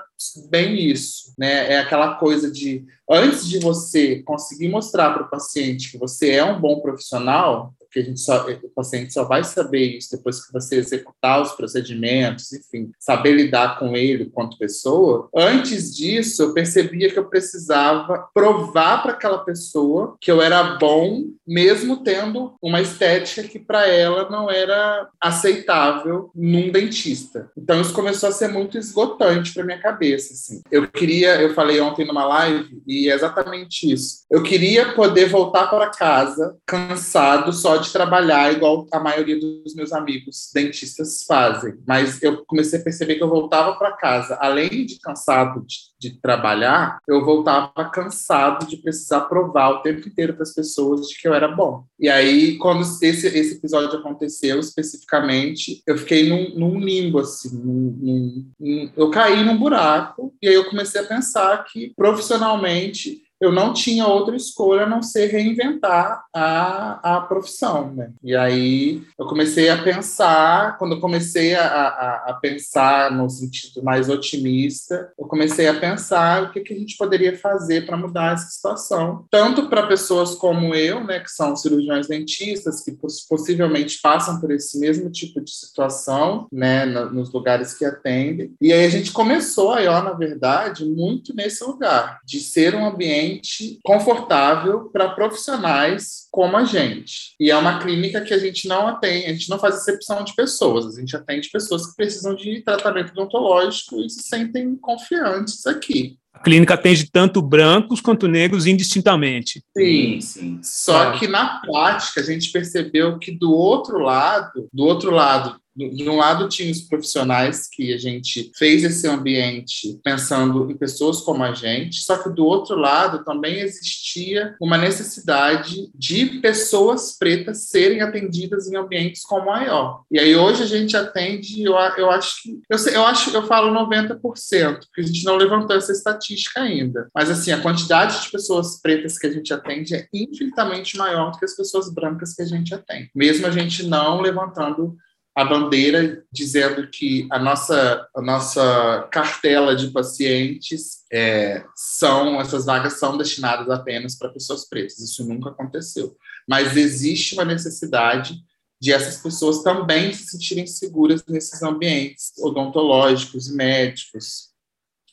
bem 0.50 0.76
isso, 0.76 1.34
né? 1.38 1.74
É 1.74 1.80
aquela 1.80 2.16
coisa 2.16 2.52
de, 2.52 2.86
antes 3.10 3.48
de 3.48 3.60
você 3.60 4.22
conseguir 4.24 4.68
mostrar 4.68 5.14
para 5.14 5.24
o 5.24 5.30
paciente 5.30 5.92
que 5.92 5.98
você 5.98 6.32
é 6.32 6.44
um 6.44 6.60
bom 6.60 6.82
profissional, 6.82 7.74
que 7.96 8.00
a 8.02 8.04
gente 8.04 8.20
só, 8.20 8.46
o 8.46 8.70
paciente 8.76 9.14
só 9.14 9.24
vai 9.24 9.42
saber 9.46 9.98
isso 9.98 10.18
depois 10.18 10.46
que 10.46 10.52
você 10.52 10.76
executar 10.76 11.42
os 11.42 11.54
procedimentos, 11.54 12.52
enfim, 12.52 12.92
saber 13.00 13.32
lidar 13.32 13.80
com 13.80 13.96
ele 13.96 14.26
quanto 14.26 14.58
pessoa. 14.58 15.30
Antes 15.34 15.96
disso, 15.96 16.44
eu 16.44 16.54
percebia 16.54 17.10
que 17.10 17.18
eu 17.18 17.30
precisava 17.30 18.28
provar 18.34 19.02
para 19.02 19.14
aquela 19.14 19.38
pessoa 19.38 20.18
que 20.20 20.30
eu 20.30 20.42
era 20.42 20.76
bom, 20.76 21.24
mesmo 21.48 22.04
tendo 22.04 22.56
uma 22.62 22.82
estética 22.82 23.48
que 23.48 23.60
para 23.60 23.88
ela 23.88 24.30
não 24.30 24.52
era 24.52 25.08
aceitável 25.22 26.30
num 26.36 26.70
dentista. 26.70 27.50
Então 27.58 27.80
isso 27.80 27.94
começou 27.94 28.28
a 28.28 28.34
ser 28.34 28.50
muito 28.50 28.78
esgotante 28.78 29.54
para 29.54 29.64
minha 29.64 29.80
cabeça, 29.80 30.34
assim. 30.34 30.62
Eu 30.70 30.86
queria, 30.90 31.42
eu 31.42 31.54
falei 31.54 31.80
ontem 31.80 32.06
numa 32.06 32.26
live 32.26 32.82
e 32.86 33.10
é 33.10 33.14
exatamente 33.14 33.90
isso. 33.90 34.26
Eu 34.30 34.44
queria 34.44 34.92
poder 34.94 35.30
voltar 35.30 35.68
para 35.68 35.90
casa 35.92 36.58
cansado 36.66 37.54
só 37.54 37.78
de 37.78 37.85
de 37.86 37.94
trabalhar 37.94 38.52
igual 38.54 38.88
a 38.92 39.00
maioria 39.00 39.40
dos 39.40 39.76
meus 39.76 39.94
amigos 39.94 40.52
dentistas 40.54 41.24
fazem, 41.24 41.76
mas 41.88 42.22
eu 42.22 42.44
comecei 42.46 42.80
a 42.80 42.84
perceber 42.84 43.16
que 43.16 43.24
eu 43.24 43.30
voltava 43.30 43.76
para 43.76 43.96
casa, 43.96 44.38
além 44.40 44.86
de 44.86 45.00
cansado 45.00 45.66
de, 45.66 45.76
de, 46.00 46.20
trabalhar, 46.20 47.00
eu 47.08 47.24
voltava 47.24 47.90
cansado 47.90 48.66
de 48.68 48.78
precisar 48.78 49.22
provar 49.22 49.70
o 49.70 49.82
tempo 49.82 50.08
inteiro 50.08 50.34
para 50.34 50.44
as 50.44 50.54
pessoas 50.54 51.08
de 51.08 51.18
que 51.20 51.28
eu 51.28 51.34
era 51.34 51.48
bom. 51.48 51.84
E 52.00 52.10
aí, 52.10 52.58
quando 52.58 52.82
esse, 52.82 53.28
esse 53.28 53.56
episódio 53.56 54.00
aconteceu 54.00 54.60
especificamente, 54.60 55.82
eu 55.86 55.98
fiquei 55.98 56.30
num, 56.30 56.58
num 56.58 56.80
limbo, 56.80 57.20
assim, 57.20 57.56
num, 57.56 58.52
num, 58.60 58.92
eu 58.96 59.10
caí 59.10 59.44
num 59.44 59.58
buraco, 59.58 60.34
e 60.42 60.48
aí 60.48 60.56
eu 60.56 60.66
comecei 60.66 61.02
a 61.02 61.06
pensar 61.06 61.64
que 61.66 61.94
profissionalmente 61.96 63.25
eu 63.40 63.52
não 63.52 63.74
tinha 63.74 64.08
outra 64.08 64.36
escolha 64.36 64.84
a 64.84 64.90
não 64.90 65.02
ser 65.02 65.28
reinventar 65.28 66.24
a, 66.34 67.18
a 67.18 67.22
profissão, 67.22 67.94
né? 67.94 68.12
E 68.24 68.36
aí 68.36 69.04
eu 69.20 69.26
comecei 69.26 69.70
a 69.70 69.82
pensar, 69.82 70.78
quando 70.78 70.96
eu 70.96 71.02
comecei 71.02 71.54
a, 71.56 71.66
a, 71.66 72.30
a 72.30 72.34
pensar 72.42 73.12
no 73.12 73.30
sentido 73.30 73.84
mais 73.84 74.10
otimista, 74.10 75.12
eu 75.20 75.26
comecei 75.26 75.68
a 75.68 75.80
pensar 75.80 76.44
o 76.44 76.52
que, 76.52 76.62
que 76.62 76.74
a 76.74 76.78
gente 76.78 76.98
poderia 76.98 77.38
fazer 77.38 77.86
para 77.86 77.98
mudar 77.98 78.34
essa 78.34 78.48
situação, 78.48 79.26
tanto 79.30 79.70
para 79.70 79.88
pessoas 79.88 80.36
como 80.36 80.74
eu, 80.74 81.04
né, 81.04 81.20
que 81.20 81.30
são 81.30 81.56
cirurgiões 81.56 82.08
dentistas, 82.08 82.82
que 82.82 82.98
possivelmente 83.30 84.00
passam 84.02 84.40
por 84.40 84.52
esse 84.52 84.80
mesmo 84.80 85.10
tipo 85.10 85.42
de 85.42 85.52
situação, 85.52 86.48
né, 86.52 86.86
nos 86.86 87.32
lugares 87.32 87.74
que 87.74 87.86
atendem. 87.86 88.54
E 88.62 88.72
aí 88.72 88.86
a 88.86 88.90
gente 88.90 89.12
começou 89.12 89.74
aí, 89.74 89.88
ó, 89.88 90.02
na 90.02 90.14
verdade, 90.14 90.86
muito 90.86 91.36
nesse 91.36 91.64
lugar, 91.64 92.20
de 92.26 92.40
ser 92.40 92.76
um 92.76 92.86
ambiente 92.86 93.25
ambiente 93.26 93.80
confortável 93.84 94.90
para 94.92 95.10
profissionais 95.10 96.28
como 96.32 96.56
a 96.58 96.64
gente. 96.64 97.36
E 97.40 97.50
é 97.50 97.58
uma 97.58 97.80
clínica 97.80 98.22
que 98.22 98.34
a 98.34 98.38
gente 98.38 98.68
não 98.68 98.88
atende, 98.88 99.26
a 99.26 99.34
gente 99.34 99.50
não 99.50 99.60
faz 99.60 99.76
exceção 99.76 100.24
de 100.24 100.36
pessoas, 100.36 100.96
a 100.96 101.00
gente 101.00 101.16
atende 101.16 101.50
pessoas 101.50 101.88
que 101.88 101.96
precisam 101.96 102.36
de 102.36 102.62
tratamento 102.62 103.12
odontológico 103.12 104.00
e 104.02 104.10
se 104.10 104.24
sentem 104.24 104.76
confiantes 104.76 105.66
aqui. 105.66 106.18
A 106.34 106.40
clínica 106.40 106.74
atende 106.74 107.10
tanto 107.10 107.42
brancos 107.42 108.02
quanto 108.02 108.28
negros 108.28 108.68
indistintamente. 108.68 109.64
Sim, 109.76 110.20
sim. 110.20 110.60
Só 110.62 111.12
que 111.12 111.28
na 111.28 111.62
prática 111.62 112.20
a 112.20 112.24
gente 112.24 112.52
percebeu 112.52 113.18
que 113.18 113.32
do 113.32 113.54
outro 113.54 114.00
lado, 114.00 114.68
do 114.72 114.84
outro 114.84 115.12
lado 115.12 115.56
de 115.76 116.10
um 116.10 116.18
lado 116.18 116.48
tinha 116.48 116.72
os 116.72 116.82
profissionais 116.82 117.68
que 117.68 117.94
a 117.94 117.98
gente 117.98 118.52
fez 118.56 118.84
esse 118.84 119.08
ambiente 119.08 120.00
pensando 120.04 120.72
em 120.72 120.78
pessoas 120.78 121.22
como 121.22 121.44
a 121.44 121.54
gente, 121.54 122.02
só 122.02 122.18
que 122.18 122.30
do 122.30 122.46
outro 122.46 122.76
lado 122.76 123.24
também 123.24 123.60
existia 123.60 124.56
uma 124.62 124.78
necessidade 124.78 125.90
de 125.94 126.26
pessoas 126.40 127.18
pretas 127.18 127.70
serem 127.70 128.02
atendidas 128.02 128.68
em 128.68 128.76
ambientes 128.76 129.24
como 129.24 129.52
a 129.52 129.64
IO. 129.64 130.06
E 130.12 130.20
aí 130.20 130.36
hoje 130.36 130.64
a 130.64 130.68
gente 130.68 130.96
atende, 130.96 131.64
eu, 131.64 131.74
eu 131.98 132.10
acho 132.10 132.42
que 132.42 132.62
eu, 132.70 132.78
eu 132.94 133.06
acho 133.06 133.36
eu 133.36 133.46
falo 133.46 133.74
90%, 133.88 134.20
porque 134.20 135.02
a 135.02 135.04
gente 135.04 135.26
não 135.26 135.36
levantou 135.36 135.76
essa 135.76 135.92
estatística 135.92 136.62
ainda. 136.62 137.10
Mas 137.14 137.30
assim, 137.30 137.52
a 137.52 137.62
quantidade 137.62 138.22
de 138.22 138.32
pessoas 138.32 138.80
pretas 138.82 139.18
que 139.18 139.28
a 139.28 139.32
gente 139.32 139.54
atende 139.54 139.96
é 139.96 140.08
infinitamente 140.14 140.98
maior 140.98 141.32
do 141.32 141.38
que 141.38 141.46
as 141.46 141.56
pessoas 141.56 141.94
brancas 141.94 142.34
que 142.34 142.42
a 142.42 142.46
gente 142.46 142.74
atende. 142.74 143.10
Mesmo 143.14 143.46
a 143.48 143.52
gente 143.52 143.84
não 143.84 144.22
levantando 144.22 144.96
a 145.36 145.44
bandeira 145.44 146.24
dizendo 146.32 146.88
que 146.88 147.28
a 147.30 147.38
nossa, 147.38 148.08
a 148.16 148.22
nossa 148.22 149.06
cartela 149.12 149.76
de 149.76 149.92
pacientes 149.92 151.04
é, 151.12 151.66
são 151.76 152.40
essas 152.40 152.66
vagas 152.66 152.98
são 153.00 153.18
destinadas 153.18 153.70
apenas 153.70 154.16
para 154.16 154.30
pessoas 154.30 154.68
pretas. 154.68 154.98
Isso 155.00 155.28
nunca 155.28 155.50
aconteceu. 155.50 156.16
Mas 156.48 156.78
existe 156.78 157.34
uma 157.34 157.44
necessidade 157.44 158.38
de 158.80 158.94
essas 158.94 159.22
pessoas 159.22 159.62
também 159.62 160.14
se 160.14 160.28
sentirem 160.28 160.66
seguras 160.66 161.24
nesses 161.28 161.62
ambientes 161.62 162.32
odontológicos 162.40 163.50
e 163.50 163.56
médicos. 163.56 164.52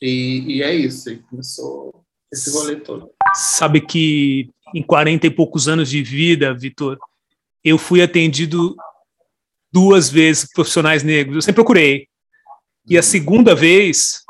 E, 0.01 0.57
e 0.57 0.63
é 0.63 0.73
isso, 0.73 1.09
e 1.09 1.17
começou 1.17 2.05
esse 2.31 2.49
rolê 2.51 2.77
todo. 2.77 3.09
Sabe 3.35 3.81
que 3.81 4.49
em 4.73 4.81
40 4.81 5.27
e 5.27 5.31
poucos 5.31 5.67
anos 5.67 5.89
de 5.89 6.01
vida, 6.01 6.53
Vitor, 6.53 6.97
eu 7.63 7.77
fui 7.77 8.01
atendido 8.01 8.75
duas 9.73 10.09
vezes 10.09 10.47
profissionais 10.53 11.03
negros. 11.03 11.35
Eu 11.35 11.41
sempre 11.41 11.55
procurei. 11.55 12.07
E 12.87 12.95
a 12.95 12.99
uhum. 12.99 13.03
segunda 13.03 13.55
vez 13.55 14.21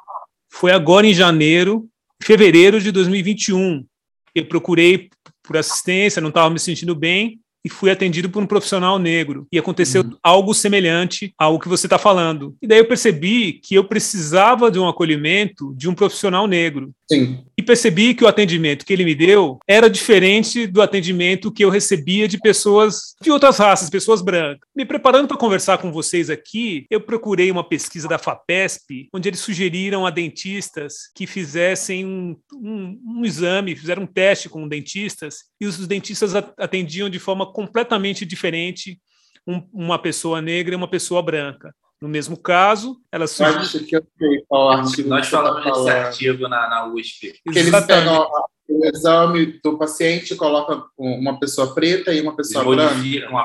foi 0.50 0.71
agora 0.71 1.05
em 1.05 1.13
janeiro, 1.13 1.88
fevereiro 2.21 2.79
de 2.79 2.91
2021. 2.91 3.85
Eu 4.33 4.45
procurei 4.45 5.09
por 5.43 5.57
assistência, 5.57 6.21
não 6.21 6.29
estava 6.29 6.50
me 6.50 6.59
sentindo 6.59 6.95
bem 6.95 7.39
e 7.65 7.69
fui 7.69 7.89
atendido 7.89 8.29
por 8.29 8.43
um 8.43 8.47
profissional 8.47 9.00
negro. 9.00 9.47
E 9.51 9.57
aconteceu 9.57 10.03
uhum. 10.03 10.17
algo 10.21 10.53
semelhante 10.53 11.33
ao 11.38 11.59
que 11.59 11.67
você 11.67 11.85
está 11.85 11.97
falando. 11.97 12.55
E 12.62 12.67
daí 12.67 12.79
eu 12.79 12.88
percebi 12.88 13.53
que 13.53 13.75
eu 13.75 13.85
precisava 13.85 14.69
de 14.69 14.79
um 14.79 14.88
acolhimento 14.88 15.73
de 15.75 15.89
um 15.89 15.95
profissional 15.95 16.45
negro. 16.45 16.91
Sim. 17.09 17.43
E 17.57 17.62
percebi 17.62 18.13
que 18.13 18.24
o 18.24 18.27
atendimento 18.27 18.86
que 18.86 18.91
ele 18.93 19.05
me 19.05 19.13
deu 19.13 19.60
era 19.67 19.89
diferente 19.89 20.65
do 20.65 20.81
atendimento 20.81 21.51
que 21.51 21.63
eu 21.63 21.69
recebia 21.69 22.27
de 22.27 22.39
pessoas 22.39 23.15
de 23.22 23.29
outras 23.31 23.57
raças, 23.57 23.89
pessoas 23.89 24.22
brancas. 24.22 24.67
Me 24.75 24.86
preparando 24.86 25.27
para 25.27 25.38
conversar 25.38 25.77
com 25.77 25.91
vocês 25.91 26.29
aqui, 26.29 26.86
eu 26.89 27.00
procurei 27.00 27.51
uma 27.51 27.63
pesquisa 27.63 28.07
da 28.07 28.17
FAPESP, 28.17 29.10
onde 29.13 29.29
eles 29.29 29.39
sugeriram 29.39 30.05
a 30.05 30.10
dentistas 30.10 31.12
que 31.15 31.27
fizessem 31.27 32.05
um, 32.05 32.36
um, 32.53 33.00
um 33.17 33.25
exame, 33.25 33.75
fizeram 33.75 34.03
um 34.03 34.07
teste 34.07 34.50
com 34.50 34.67
dentistas, 34.67 35.43
e 35.62 35.65
os 35.65 35.88
dentistas 35.88 36.36
atendiam 36.36 37.10
de 37.10 37.19
forma 37.19 37.51
completamente 37.51 38.25
diferente 38.25 39.00
um, 39.48 39.62
uma 39.74 40.00
pessoa 40.00 40.41
negra 40.41 40.74
e 40.74 40.77
uma 40.77 40.88
pessoa 40.88 41.22
branca. 41.22 41.74
No 42.03 42.10
mesmo 42.10 42.36
caso, 42.36 42.98
surgiram... 43.31 43.62
Acho 43.62 43.79
que 43.86 43.95
eu 43.95 44.03
sei 44.19 44.43
qual 44.45 44.72
artigo. 44.72 45.07
Nós 45.07 45.25
falamos 45.29 45.63
desse 45.63 45.89
artigo 45.89 46.50
na, 46.50 46.69
na 46.69 46.86
USP. 46.88 47.39
Que 47.50 47.60
eles 47.60 47.86
pegam 47.86 48.27
o 48.67 48.86
exame 48.86 49.62
do 49.63 49.77
paciente, 49.77 50.36
colocam 50.36 50.83
uma 50.98 51.39
pessoa 51.39 51.74
preta 51.74 52.13
e 52.13 52.19
uma 52.19 52.36
pessoa 52.36 52.65
branca. 52.65 52.93